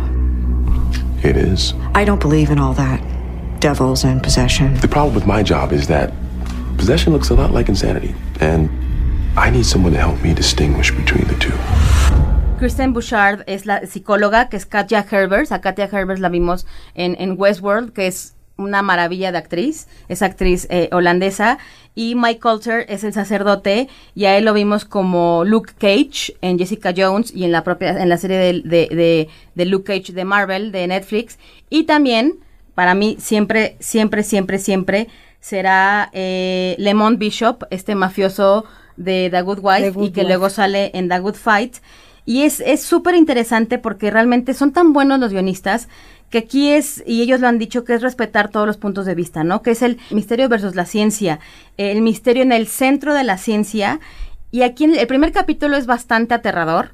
It 1.24 1.38
is. 1.38 1.74
I 1.96 2.04
don't 2.06 2.22
believe 2.22 2.52
in 2.52 2.60
all 2.60 2.74
that. 2.76 3.00
devils 3.60 4.06
and 4.06 4.22
possession. 4.22 4.74
The 4.82 4.88
problem 4.88 5.16
with 5.16 5.26
my 5.26 5.44
job 5.44 5.72
is 5.72 5.88
that 5.88 6.12
possession 6.78 7.14
looks 7.14 7.30
a 7.30 7.36
lot 7.36 7.52
like 7.52 7.70
insanity, 7.70 8.16
and 8.40 8.70
I 9.36 9.50
need 9.50 9.66
someone 9.66 9.94
to 9.94 10.00
help 10.00 10.22
me 10.24 10.34
distinguish 10.34 10.92
between 10.92 11.26
the 11.28 11.36
two. 11.36 11.54
Kristen 12.58 12.94
Bouchard 12.94 13.44
es 13.48 13.66
la 13.66 13.82
psicóloga, 13.86 14.50
que 14.50 14.58
es 14.58 14.66
Katja 14.66 15.06
Herbers. 15.10 15.52
A 15.52 15.62
Katja 15.62 15.88
Herbers 15.88 16.20
la 16.20 16.30
vimos 16.30 16.66
en, 16.94 17.16
en 17.20 17.36
Westworld, 17.38 17.94
que 17.94 18.08
es 18.08 18.36
una 18.60 18.82
maravilla 18.82 19.32
de 19.32 19.38
actriz, 19.40 19.88
es 20.08 20.22
actriz 20.22 20.68
eh, 20.70 20.90
holandesa, 20.92 21.58
y 21.96 22.16
Mike 22.16 22.40
Coulter 22.40 22.86
es 22.88 23.04
el 23.04 23.14
sacerdote, 23.14 23.90
y 24.14 24.26
a 24.26 24.38
él 24.38 24.46
lo 24.46 24.54
vimos 24.54 24.86
como 24.86 25.44
Luke 25.46 25.74
Cage 25.78 26.36
en 26.42 26.60
Jessica 26.60 26.94
Jones 26.96 27.34
y 27.34 27.44
en 27.46 27.52
la 27.52 27.64
propia, 27.64 28.02
en 28.02 28.10
la 28.10 28.18
serie 28.18 28.38
de, 28.38 28.54
de, 28.62 28.96
de, 28.96 29.30
de 29.56 29.66
Luke 29.66 29.86
Cage 29.86 30.14
de 30.14 30.26
Marvel, 30.26 30.72
de 30.72 30.88
Netflix, 30.88 31.40
y 31.70 31.84
también, 31.84 32.36
para 32.76 32.94
mí, 32.94 33.18
siempre, 33.20 33.76
siempre, 33.80 34.24
siempre, 34.24 34.60
siempre, 34.60 35.08
será 35.40 36.10
eh, 36.14 36.76
Lemon 36.78 37.18
Bishop, 37.18 37.64
este 37.72 37.96
mafioso 37.96 38.66
de 38.98 39.30
The 39.32 39.42
Good 39.42 39.60
Wife, 39.62 39.82
The 39.82 39.92
Good 39.92 40.06
y 40.06 40.12
que 40.12 40.20
Wife. 40.22 40.28
luego 40.28 40.50
sale 40.50 40.92
en 40.94 41.08
The 41.08 41.20
Good 41.20 41.36
Fight. 41.36 41.78
Y 42.26 42.44
es 42.44 42.60
es 42.60 42.84
súper 42.84 43.16
interesante 43.16 43.80
porque 43.80 44.12
realmente 44.12 44.54
son 44.54 44.72
tan 44.72 44.94
buenos 44.94 45.20
los 45.20 45.32
guionistas 45.32 45.88
que 46.30 46.38
aquí 46.40 46.70
es, 46.72 47.04
y 47.08 47.22
ellos 47.22 47.40
lo 47.40 47.48
han 47.48 47.58
dicho, 47.60 47.84
que 47.84 47.94
es 47.96 48.02
respetar 48.02 48.50
todos 48.50 48.68
los 48.68 48.78
puntos 48.78 49.06
de 49.06 49.16
vista, 49.16 49.44
¿no? 49.44 49.62
Que 49.62 49.72
es 49.72 49.82
el 49.82 49.98
misterio 50.12 50.48
versus 50.50 50.76
la 50.76 50.86
ciencia, 50.86 51.40
el 51.78 52.02
misterio 52.02 52.44
en 52.44 52.52
el 52.52 52.68
centro 52.68 53.14
de 53.14 53.24
la 53.24 53.38
ciencia. 53.38 54.00
Y 54.52 54.62
aquí 54.64 54.84
en 54.84 54.96
el 54.96 55.08
primer 55.08 55.32
capítulo 55.32 55.78
es 55.78 55.86
bastante 55.86 56.34
aterrador 56.34 56.92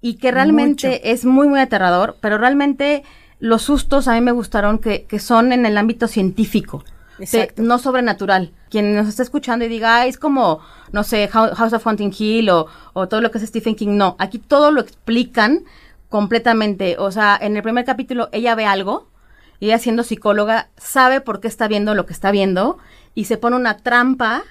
y 0.00 0.14
que 0.14 0.30
realmente 0.30 0.88
Mucho. 0.88 1.00
es 1.02 1.24
muy, 1.24 1.48
muy 1.48 1.60
aterrador, 1.60 2.16
pero 2.20 2.38
realmente 2.38 3.02
los 3.40 3.62
sustos 3.62 4.08
a 4.08 4.14
mí 4.14 4.20
me 4.20 4.32
gustaron 4.32 4.78
que, 4.78 5.04
que 5.04 5.18
son 5.18 5.52
en 5.52 5.64
el 5.66 5.76
ámbito 5.78 6.06
científico. 6.08 6.84
de- 7.32 7.52
no 7.56 7.78
sobrenatural. 7.80 8.52
Quien 8.70 8.94
nos 8.94 9.08
está 9.08 9.24
escuchando 9.24 9.64
y 9.64 9.68
diga, 9.68 10.02
"Ay, 10.02 10.10
es 10.10 10.18
como, 10.18 10.60
no 10.92 11.02
sé, 11.02 11.28
Hou- 11.32 11.52
House 11.52 11.72
of 11.72 11.84
Haunting 11.84 12.14
Hill 12.16 12.48
o, 12.50 12.66
o 12.92 13.08
todo 13.08 13.20
lo 13.20 13.32
que 13.32 13.38
es 13.38 13.44
Stephen 13.48 13.74
King. 13.74 13.96
No, 13.96 14.14
aquí 14.20 14.38
todo 14.38 14.70
lo 14.70 14.80
explican 14.80 15.64
completamente. 16.08 16.96
O 16.98 17.10
sea, 17.10 17.38
en 17.40 17.56
el 17.56 17.62
primer 17.62 17.84
capítulo 17.84 18.28
ella 18.32 18.54
ve 18.54 18.64
algo 18.66 19.08
y 19.60 19.66
ella 19.66 19.78
siendo 19.78 20.02
psicóloga 20.02 20.68
sabe 20.76 21.20
por 21.20 21.40
qué 21.40 21.48
está 21.48 21.68
viendo 21.68 21.94
lo 21.94 22.06
que 22.06 22.12
está 22.12 22.30
viendo 22.30 22.78
y 23.14 23.24
se 23.24 23.36
pone 23.38 23.56
una 23.56 23.76
trampa 23.78 24.42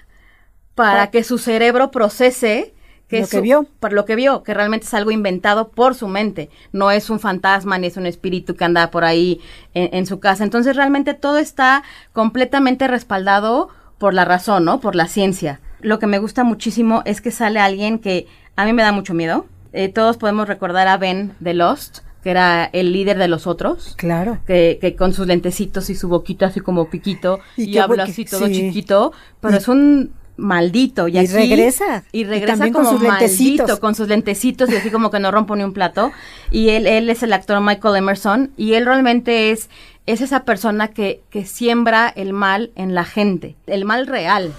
para 0.75 1.05
Pa- 1.05 1.11
que 1.11 1.23
su 1.23 1.37
cerebro 1.37 1.91
procese 1.91 2.73
que 3.07 3.21
Lo 3.21 3.27
que 3.27 3.39
vio. 3.39 3.65
para 3.79 3.95
lo 3.95 4.03
que 4.03 4.17
vio, 4.17 4.43
que 4.43 4.53
realmente 4.53 4.85
es 4.85 4.93
algo 4.93 5.11
inventado 5.11 5.69
por 5.69 5.95
su 5.95 6.09
mente, 6.09 6.49
no 6.73 6.91
es 6.91 7.09
un 7.09 7.21
fantasma 7.21 7.77
ni 7.77 7.87
es 7.87 7.95
un 7.95 8.05
espíritu 8.05 8.55
que 8.57 8.65
anda 8.65 8.91
por 8.91 9.05
ahí 9.05 9.39
en, 9.73 9.89
en 9.95 10.05
su 10.05 10.19
casa. 10.19 10.43
Entonces 10.43 10.75
realmente 10.75 11.13
todo 11.13 11.37
está 11.37 11.83
completamente 12.11 12.85
respaldado 12.85 13.69
por 13.97 14.13
la 14.13 14.25
razón, 14.25 14.65
¿no? 14.65 14.81
Por 14.81 14.95
la 14.95 15.07
ciencia. 15.07 15.61
Lo 15.79 15.99
que 15.99 16.07
me 16.07 16.19
gusta 16.19 16.43
muchísimo 16.43 17.01
es 17.05 17.21
que 17.21 17.31
sale 17.31 17.61
alguien 17.61 17.97
que 17.99 18.27
a 18.57 18.65
mí 18.65 18.73
me 18.73 18.83
da 18.83 18.91
mucho 18.91 19.13
miedo. 19.13 19.45
Eh, 19.77 19.89
todos 19.89 20.17
podemos 20.17 20.47
recordar 20.47 20.87
a 20.87 20.97
Ben 20.97 21.33
de 21.39 21.53
Lost, 21.53 21.99
que 22.23 22.31
era 22.31 22.65
el 22.73 22.91
líder 22.93 23.17
de 23.19 23.27
los 23.27 23.45
otros. 23.45 23.93
Claro. 23.95 24.39
Que, 24.47 24.79
que 24.81 24.95
con 24.95 25.13
sus 25.13 25.27
lentecitos 25.27 25.89
y 25.91 25.95
su 25.95 26.07
boquita 26.09 26.47
así 26.47 26.59
como 26.61 26.89
piquito 26.89 27.39
Y 27.55 27.77
habla 27.77 28.03
así 28.05 28.25
todo 28.25 28.47
sí. 28.47 28.53
chiquito, 28.53 29.13
pero 29.39 29.53
Y- 29.53 29.57
es 29.57 29.67
un 29.67 30.11
maldito 30.35 31.07
y, 31.07 31.13
Y 31.13 31.17
aquí- 31.19 31.27
regresa. 31.33 32.03
y 32.11 32.23
regresa 32.23 32.53
también 32.53 32.73
con 32.73 32.85
como 32.85 32.97
sus 32.97 33.07
lentecitos. 33.07 33.59
maldito 33.67 33.79
con 33.79 33.95
sus 33.95 34.07
lentecitos 34.07 34.69
y 34.71 34.75
así 34.75 34.89
como 34.91 35.09
que 35.11 35.19
no 35.19 35.31
rompo 35.31 35.55
ni 35.55 35.63
un 35.63 35.73
plato 35.73 36.11
y 36.51 36.69
él 36.69 36.85
él 36.85 37.09
es 37.09 37.23
el 37.23 37.33
actor 37.33 37.59
Michael 37.59 37.95
Emerson 37.95 38.51
y 38.55 38.73
él 38.73 38.85
realmente 38.85 39.49
es 39.51 39.67
es 40.05 40.21
esa 40.21 40.43
persona 40.45 40.89
que 40.89 41.21
que 41.31 41.45
siembra 41.45 42.07
el 42.15 42.33
mal 42.33 42.69
en 42.75 42.93
la 42.93 43.03
gente 43.03 43.55
el 43.65 43.83
mal 43.85 44.05
real 44.05 44.53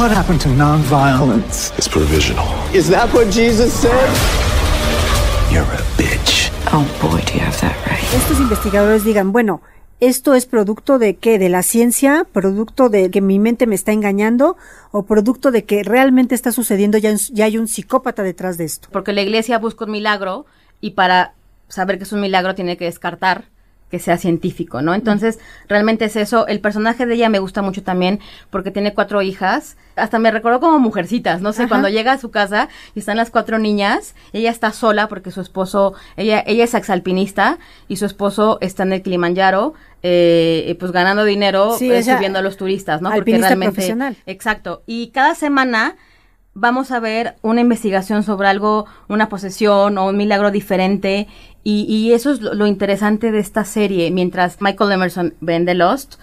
What 0.00 0.12
happened 0.12 0.40
to 0.40 0.48
nonviolence? 0.48 1.76
It's 1.76 1.86
provisional. 1.86 2.46
Is 2.72 2.88
that 2.88 3.12
what 3.12 3.28
Jesus 3.30 3.70
said? 3.70 4.08
You're 5.52 5.60
a 5.60 5.82
bitch. 6.00 6.48
Oh 6.72 6.88
boy, 7.02 7.20
do 7.26 7.34
you 7.34 7.40
have 7.40 7.60
that 7.60 7.76
right. 7.84 8.02
Estos 8.14 8.40
investigadores 8.40 9.04
digan, 9.04 9.30
bueno, 9.30 9.60
¿esto 10.00 10.34
es 10.34 10.46
producto 10.46 10.98
de 10.98 11.16
qué? 11.16 11.38
¿De 11.38 11.50
la 11.50 11.62
ciencia? 11.62 12.26
¿Producto 12.32 12.88
de 12.88 13.10
que 13.10 13.20
mi 13.20 13.38
mente 13.38 13.66
me 13.66 13.74
está 13.74 13.92
engañando? 13.92 14.56
¿O 14.90 15.02
producto 15.02 15.50
de 15.50 15.66
que 15.66 15.82
realmente 15.82 16.34
está 16.34 16.50
sucediendo, 16.50 16.96
ya, 16.96 17.14
ya 17.30 17.44
hay 17.44 17.58
un 17.58 17.68
psicópata 17.68 18.22
detrás 18.22 18.56
de 18.56 18.64
esto? 18.64 18.88
porque 18.90 19.12
la 19.12 19.20
iglesia 19.20 19.58
busca 19.58 19.84
un 19.84 19.90
milagro 19.90 20.46
y 20.80 20.92
para 20.92 21.34
saber 21.68 21.98
que 21.98 22.04
es 22.04 22.12
un 22.12 22.22
milagro 22.22 22.54
tiene 22.54 22.78
que 22.78 22.86
descartar 22.86 23.50
que 23.90 23.98
sea 23.98 24.16
científico, 24.18 24.82
¿no? 24.82 24.94
Entonces, 24.94 25.38
realmente 25.68 26.04
es 26.04 26.16
eso. 26.16 26.46
El 26.46 26.60
personaje 26.60 27.06
de 27.06 27.14
ella 27.14 27.28
me 27.28 27.40
gusta 27.40 27.60
mucho 27.60 27.82
también 27.82 28.20
porque 28.50 28.70
tiene 28.70 28.94
cuatro 28.94 29.20
hijas. 29.20 29.76
Hasta 29.96 30.18
me 30.18 30.30
recordó 30.30 30.60
como 30.60 30.78
mujercitas, 30.78 31.42
no 31.42 31.52
sé, 31.52 31.62
Ajá. 31.62 31.68
cuando 31.70 31.88
llega 31.88 32.12
a 32.12 32.18
su 32.18 32.30
casa 32.30 32.68
y 32.94 33.00
están 33.00 33.16
las 33.16 33.30
cuatro 33.30 33.58
niñas, 33.58 34.14
ella 34.32 34.50
está 34.50 34.72
sola 34.72 35.08
porque 35.08 35.30
su 35.30 35.40
esposo, 35.40 35.94
ella, 36.16 36.42
ella 36.46 36.64
es 36.64 36.74
exalpinista 36.74 37.58
y 37.88 37.96
su 37.96 38.06
esposo 38.06 38.58
está 38.60 38.84
en 38.84 38.92
el 38.92 39.02
Kilimanjaro, 39.02 39.74
eh, 40.02 40.76
pues 40.78 40.92
ganando 40.92 41.24
dinero, 41.24 41.76
Sí, 41.76 41.90
eh, 41.90 42.02
subiendo 42.02 42.38
a 42.38 42.42
los 42.42 42.56
turistas, 42.56 43.02
¿no? 43.02 43.10
alpinista 43.10 43.56
profesional. 43.56 44.16
Exacto. 44.26 44.82
Y 44.86 45.08
cada 45.08 45.34
semana 45.34 45.96
vamos 46.54 46.90
a 46.90 47.00
ver 47.00 47.36
una 47.42 47.60
investigación 47.60 48.22
sobre 48.22 48.48
algo, 48.48 48.86
una 49.08 49.28
posesión 49.28 49.96
o 49.98 50.06
un 50.08 50.16
milagro 50.16 50.50
diferente. 50.50 51.28
Y, 51.62 51.82
y 51.88 52.12
eso 52.12 52.30
es 52.32 52.40
lo, 52.40 52.54
lo 52.54 52.66
interesante 52.66 53.30
de 53.32 53.38
esta 53.38 53.64
serie. 53.64 54.10
Mientras 54.10 54.60
Michael 54.60 54.92
Emerson 54.92 55.34
vende 55.40 55.74
Lost, 55.74 56.14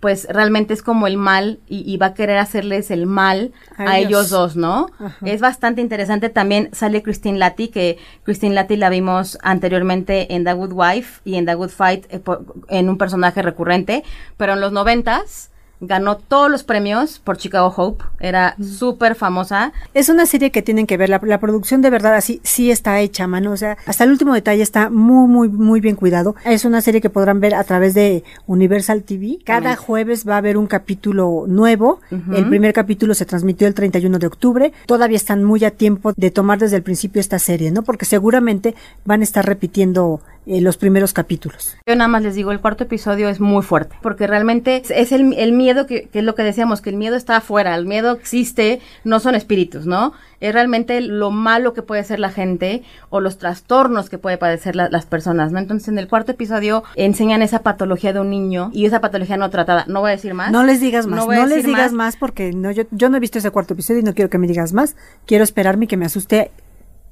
pues 0.00 0.26
realmente 0.28 0.74
es 0.74 0.82
como 0.82 1.06
el 1.06 1.16
mal 1.16 1.60
y, 1.66 1.90
y 1.90 1.96
va 1.96 2.06
a 2.06 2.14
querer 2.14 2.36
hacerles 2.36 2.90
el 2.90 3.06
mal 3.06 3.52
A 3.78 3.92
a, 3.92 3.98
ellos. 3.98 4.28
dos, 4.28 4.54
¿no? 4.54 4.90
Ajá. 4.98 5.16
Es 5.24 5.40
bastante 5.40 5.80
interesante. 5.80 6.28
También 6.28 6.68
sale 6.72 7.02
Christine 7.02 7.38
Latty, 7.38 7.68
que 7.68 7.96
Christine 8.22 8.54
Latty 8.54 8.76
la 8.76 8.90
vimos 8.90 9.38
anteriormente 9.42 10.34
en 10.34 10.44
The 10.44 10.52
Good 10.52 10.72
Wife 10.74 11.22
y 11.24 11.36
en 11.36 11.46
The 11.46 11.54
Good 11.54 11.70
Fight 11.70 12.04
eh, 12.10 12.18
por- 12.18 12.44
en 12.68 12.90
un 12.90 12.98
personaje 12.98 13.40
recurrente, 13.40 14.04
pero 14.36 14.52
en 14.52 14.60
los 14.60 14.72
noventas 14.72 15.50
ganó 15.80 16.16
todos 16.16 16.50
los 16.50 16.64
premios 16.64 17.18
por 17.18 17.36
Chicago 17.36 17.72
Hope. 17.76 18.04
Era 18.20 18.56
súper 18.62 19.14
famosa. 19.14 19.72
Es 19.92 20.08
una 20.08 20.26
serie 20.26 20.50
que 20.50 20.62
tienen 20.62 20.86
que 20.86 20.96
ver, 20.96 21.08
la, 21.08 21.20
la 21.22 21.40
producción 21.40 21.82
de 21.82 21.90
verdad 21.90 22.14
así 22.14 22.40
sí 22.42 22.70
está 22.70 23.00
hecha 23.00 23.24
a 23.24 23.26
mano, 23.26 23.52
o 23.52 23.56
sea, 23.56 23.76
hasta 23.86 24.04
el 24.04 24.10
último 24.10 24.34
detalle 24.34 24.62
está 24.62 24.90
muy, 24.90 25.28
muy, 25.28 25.48
muy 25.48 25.80
bien 25.80 25.96
cuidado. 25.96 26.36
Es 26.44 26.64
una 26.64 26.80
serie 26.80 27.00
que 27.00 27.10
podrán 27.10 27.40
ver 27.40 27.54
a 27.54 27.64
través 27.64 27.94
de 27.94 28.24
Universal 28.46 29.02
TV. 29.02 29.38
Cada 29.44 29.76
jueves 29.76 30.26
va 30.28 30.34
a 30.34 30.38
haber 30.38 30.56
un 30.56 30.66
capítulo 30.66 31.44
nuevo. 31.46 32.00
El 32.10 32.48
primer 32.48 32.72
capítulo 32.72 33.14
se 33.14 33.24
transmitió 33.24 33.66
el 33.66 33.74
31 33.74 34.18
de 34.18 34.26
octubre. 34.26 34.72
Todavía 34.86 35.16
están 35.16 35.44
muy 35.44 35.64
a 35.64 35.70
tiempo 35.70 36.12
de 36.16 36.30
tomar 36.30 36.58
desde 36.58 36.76
el 36.76 36.82
principio 36.82 37.20
esta 37.20 37.38
serie, 37.38 37.70
¿no? 37.70 37.82
Porque 37.82 38.04
seguramente 38.04 38.74
van 39.04 39.20
a 39.20 39.24
estar 39.24 39.44
repitiendo 39.44 40.20
eh, 40.46 40.60
los 40.60 40.76
primeros 40.76 41.12
capítulos. 41.12 41.76
Yo 41.86 41.96
nada 41.96 42.08
más 42.08 42.22
les 42.22 42.34
digo, 42.34 42.52
el 42.52 42.60
cuarto 42.60 42.84
episodio 42.84 43.28
es 43.28 43.40
muy 43.40 43.62
fuerte, 43.62 43.96
porque 44.02 44.26
realmente 44.26 44.76
es- 44.76 44.90
es 44.90 45.12
el, 45.12 45.32
el 45.34 45.52
miedo 45.52 45.86
que, 45.86 46.08
que 46.08 46.18
es 46.20 46.24
lo 46.24 46.34
que 46.34 46.42
decíamos, 46.42 46.80
que 46.80 46.90
el 46.90 46.96
miedo 46.96 47.16
está 47.16 47.36
afuera, 47.36 47.74
el 47.74 47.86
miedo 47.86 48.12
existe, 48.12 48.80
no 49.04 49.20
son 49.20 49.34
espíritus, 49.34 49.86
¿no? 49.86 50.12
Es 50.40 50.52
realmente 50.52 51.00
lo 51.00 51.30
malo 51.30 51.72
que 51.72 51.80
puede 51.82 52.04
ser 52.04 52.18
la 52.20 52.30
gente 52.30 52.82
o 53.08 53.20
los 53.20 53.38
trastornos 53.38 54.10
que 54.10 54.18
puede 54.18 54.36
padecer 54.36 54.76
la- 54.76 54.88
las 54.90 55.06
personas, 55.06 55.52
¿no? 55.52 55.58
Entonces 55.58 55.88
en 55.88 55.98
el 55.98 56.08
cuarto 56.08 56.32
episodio 56.32 56.84
enseñan 56.96 57.40
esa 57.42 57.60
patología 57.62 58.12
de 58.12 58.20
un 58.20 58.30
niño 58.30 58.70
y 58.74 58.84
esa 58.86 59.00
patología 59.00 59.36
no 59.36 59.48
tratada. 59.50 59.84
No 59.88 60.00
voy 60.00 60.10
a 60.10 60.16
decir 60.16 60.34
más. 60.34 60.50
No 60.52 60.62
les 60.64 60.80
digas 60.80 61.06
más, 61.06 61.26
no, 61.26 61.30
a 61.32 61.46
les 61.46 61.64
digas 61.64 61.92
más, 61.92 62.16
porque 62.16 62.52
no, 62.52 62.70
yo, 62.70 62.84
yo 62.90 63.08
no 63.08 63.16
he 63.16 63.20
visto 63.20 63.38
ese 63.38 63.50
cuarto 63.50 63.74
episodio 63.74 64.00
y 64.00 64.02
no 64.04 64.14
quiero 64.14 64.28
que 64.30 64.38
me 64.38 64.46
digas 64.46 64.72
más. 64.72 64.96
Quiero 65.26 65.44
esperarme 65.44 65.84
y 65.86 65.88
que 65.88 65.96
me 65.96 66.04
asuste 66.06 66.50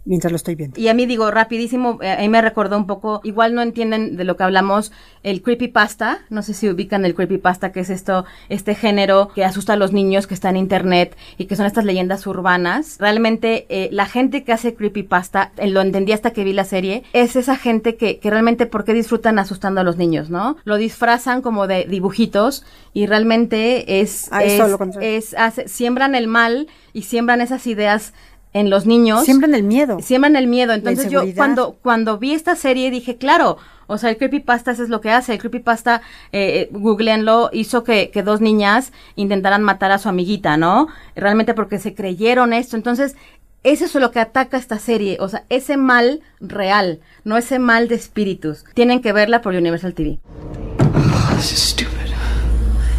mientras 0.05 0.33
lo 0.33 0.37
estoy 0.37 0.55
viendo. 0.57 0.81
Y 0.81 0.88
a 0.88 0.95
mí 0.95 1.07
digo, 1.07 1.31
rapidísimo, 1.31 1.99
eh, 2.03 2.11
a 2.12 2.19
mí 2.19 2.29
me 2.29 2.43
recordó 2.43 2.77
un 2.77 2.87
poco, 2.87 3.21
igual 3.25 3.55
no 3.55 3.62
entienden 3.62 4.17
de 4.17 4.25
lo 4.25 4.37
que 4.37 4.43
hablamos, 4.45 4.91
el 5.23 5.43
creepypasta, 5.43 6.19
no 6.31 6.43
sé 6.43 6.55
si 6.55 6.69
ubican 6.69 7.05
el 7.05 7.15
creepypasta, 7.15 7.71
que 7.73 7.81
es 7.81 7.91
esto, 7.91 8.25
este 8.49 8.75
género 8.75 9.29
que 9.35 9.45
asusta 9.45 9.75
a 9.75 9.77
los 9.77 9.93
niños 9.93 10.27
que 10.27 10.35
está 10.35 10.51
en 10.51 10.57
internet 10.57 11.17
y 11.38 11.45
que 11.47 11.55
son 11.57 11.67
estas 11.67 11.85
leyendas 11.85 12.27
urbanas. 12.27 12.97
Realmente 12.99 13.67
eh, 13.69 13.88
la 13.93 14.07
gente 14.07 14.43
que 14.45 14.53
hace 14.53 14.75
creepypasta, 14.75 15.53
eh, 15.57 15.69
lo 15.69 15.81
entendí 15.81 16.12
hasta 16.12 16.33
que 16.33 16.43
vi 16.45 16.53
la 16.53 16.65
serie, 16.65 17.05
es 17.12 17.37
esa 17.37 17.57
gente 17.57 17.97
que, 17.97 18.19
que 18.19 18.31
realmente, 18.31 18.67
¿por 18.67 18.85
qué 18.85 18.95
disfrutan 18.95 19.38
asustando 19.38 19.81
a 19.81 19.85
los 19.85 19.97
niños, 19.97 20.31
no? 20.31 20.57
Lo 20.65 20.77
disfrazan 20.77 21.43
como 21.43 21.67
de 21.67 21.85
dibujitos 21.85 22.65
y 22.93 23.07
realmente 23.07 24.01
es, 24.01 24.29
Ah, 24.33 24.43
es 25.01 25.35
hace- 25.38 25.69
siembran 25.69 26.15
el 26.15 26.27
mal 26.27 26.67
y 26.93 27.03
siembran 27.03 27.41
esas 27.41 27.67
ideas 27.67 28.12
en 28.53 28.71
los 28.71 28.87
niños 28.87 29.25
Siembran 29.25 29.55
el 29.55 29.62
miedo. 29.62 29.99
siembran 30.01 30.37
el 30.37 30.47
miedo. 30.47 30.73
Entonces 30.73 31.11
yo 31.11 31.23
cuando, 31.35 31.77
cuando 31.83 32.19
vi 32.19 32.33
esta 32.33 32.55
serie 32.57 32.91
dije, 32.91 33.17
claro, 33.17 33.57
o 33.87 33.99
sea, 33.99 34.11
el 34.11 34.17
creepypasta 34.17 34.73
eso 34.73 34.83
es 34.83 34.88
lo 34.88 35.01
que 35.01 35.11
hace. 35.11 35.33
El 35.33 35.38
creepypasta, 35.38 36.03
eh, 36.33 36.61
eh, 36.61 36.69
googleenlo, 36.73 37.51
hizo 37.53 37.85
que, 37.85 38.11
que 38.11 38.23
dos 38.23 38.41
niñas 38.41 38.93
intentaran 39.17 39.62
matar 39.62 39.91
a 39.93 39.99
su 39.99 40.09
amiguita, 40.09 40.57
¿no? 40.57 40.88
Realmente 41.15 41.55
porque 41.55 41.79
se 41.79 41.95
creyeron 41.95 42.53
esto. 42.53 42.77
Entonces, 42.77 43.17
eso 43.65 43.85
es 43.85 43.95
lo 43.95 44.11
que 44.11 44.21
ataca 44.21 44.57
esta 44.57 44.79
serie. 44.79 45.19
O 45.21 45.29
sea, 45.29 45.45
ese 45.49 45.77
mal 45.77 46.21
real, 46.41 47.01
no 47.25 47.37
ese 47.37 47.59
mal 47.59 47.88
de 47.88 47.95
espíritus. 47.95 48.65
Tienen 48.75 49.01
que 49.03 49.12
verla 49.12 49.41
por 49.43 49.55
Universal 49.55 49.95
TV. 49.95 50.19
This 51.37 51.53
is 51.53 51.59
stupid. 51.59 51.93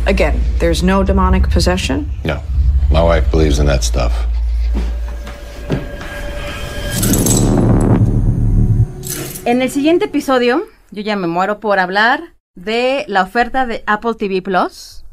Again, 0.06 0.36
there's 0.60 0.84
no 0.84 1.04
demonic 1.04 1.50
possession? 1.52 2.10
No. 2.24 2.42
My 2.92 3.02
wife 3.02 3.32
believes 3.32 3.60
in 3.60 3.66
that 3.68 3.84
stuff. 3.84 4.12
En 9.46 9.62
el 9.62 9.70
siguiente 9.70 10.06
episodio, 10.06 10.64
yo 10.92 11.02
ya 11.02 11.16
me 11.16 11.28
muero 11.28 11.60
por 11.60 11.80
hablar 11.80 12.34
de 12.56 13.04
la 13.08 13.24
oferta 13.24 13.66
de 13.66 13.84
Apple 13.88 14.14
TV 14.18 14.42
Plus. 14.42 15.04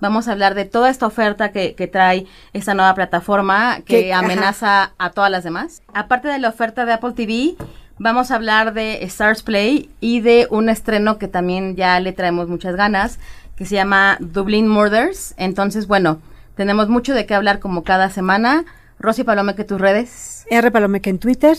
Vamos 0.00 0.28
a 0.28 0.32
hablar 0.32 0.54
de 0.54 0.64
toda 0.64 0.90
esta 0.90 1.06
oferta 1.06 1.50
que, 1.52 1.74
que 1.74 1.86
trae 1.86 2.26
esta 2.52 2.74
nueva 2.74 2.94
plataforma 2.94 3.76
que 3.84 4.04
Que- 4.04 4.12
amenaza 4.14 4.92
a 4.98 5.10
todas 5.10 5.30
las 5.30 5.44
demás. 5.44 5.82
Aparte 5.94 6.28
de 6.28 6.38
la 6.38 6.48
oferta 6.48 6.84
de 6.86 6.92
Apple 6.92 7.12
TV, 7.12 7.56
vamos 7.98 8.30
a 8.30 8.36
hablar 8.36 8.74
de 8.74 9.04
Stars 9.04 9.42
Play 9.42 9.90
y 10.00 10.20
de 10.20 10.46
un 10.50 10.68
estreno 10.68 11.18
que 11.18 11.28
también 11.28 11.76
ya 11.76 11.98
le 12.00 12.12
traemos 12.12 12.48
muchas 12.48 12.74
ganas, 12.76 13.18
que 13.56 13.64
se 13.64 13.74
llama 13.74 14.16
Dublin 14.20 14.68
Murders. 14.68 15.34
Entonces, 15.36 15.86
bueno, 15.88 16.20
tenemos 16.56 16.88
mucho 16.88 17.14
de 17.14 17.26
qué 17.26 17.34
hablar 17.34 17.58
como 17.60 17.82
cada 17.84 18.10
semana. 18.10 18.64
Rosy 19.00 19.24
Palome, 19.24 19.54
que 19.54 19.64
tus 19.64 19.80
redes. 19.80 20.46
R. 20.50 20.70
Palomeque 20.70 21.10
en 21.10 21.18
Twitter. 21.18 21.56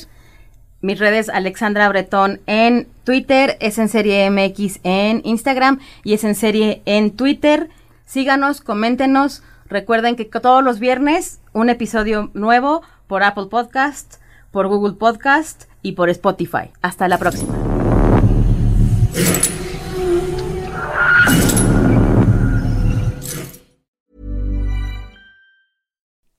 Mis 0.82 0.98
redes 0.98 1.28
Alexandra 1.30 1.90
Bretón 1.90 2.40
en 2.46 2.88
Twitter, 3.04 3.58
es 3.60 3.78
en 3.78 3.90
serie 3.90 4.30
MX 4.30 4.80
en 4.84 5.22
Instagram 5.26 5.80
y 6.06 6.14
es 6.14 6.24
en 6.24 6.36
serie 6.36 6.82
en 6.86 7.12
Twitter. 7.12 7.70
Síganos, 8.06 8.62
coméntenos. 8.62 9.44
Recuerden 9.68 10.16
que 10.16 10.26
todos 10.26 10.64
los 10.64 10.80
viernes 10.80 11.42
un 11.54 11.70
episodio 11.70 12.32
nuevo 12.34 12.82
por 13.08 13.24
Apple 13.24 13.48
Podcast, 13.52 14.16
por 14.52 14.68
Google 14.68 14.94
Podcast 14.94 15.66
y 15.82 15.94
por 15.94 16.10
Spotify. 16.10 16.72
Hasta 16.82 17.08
la 17.08 17.18
próxima. 17.18 17.54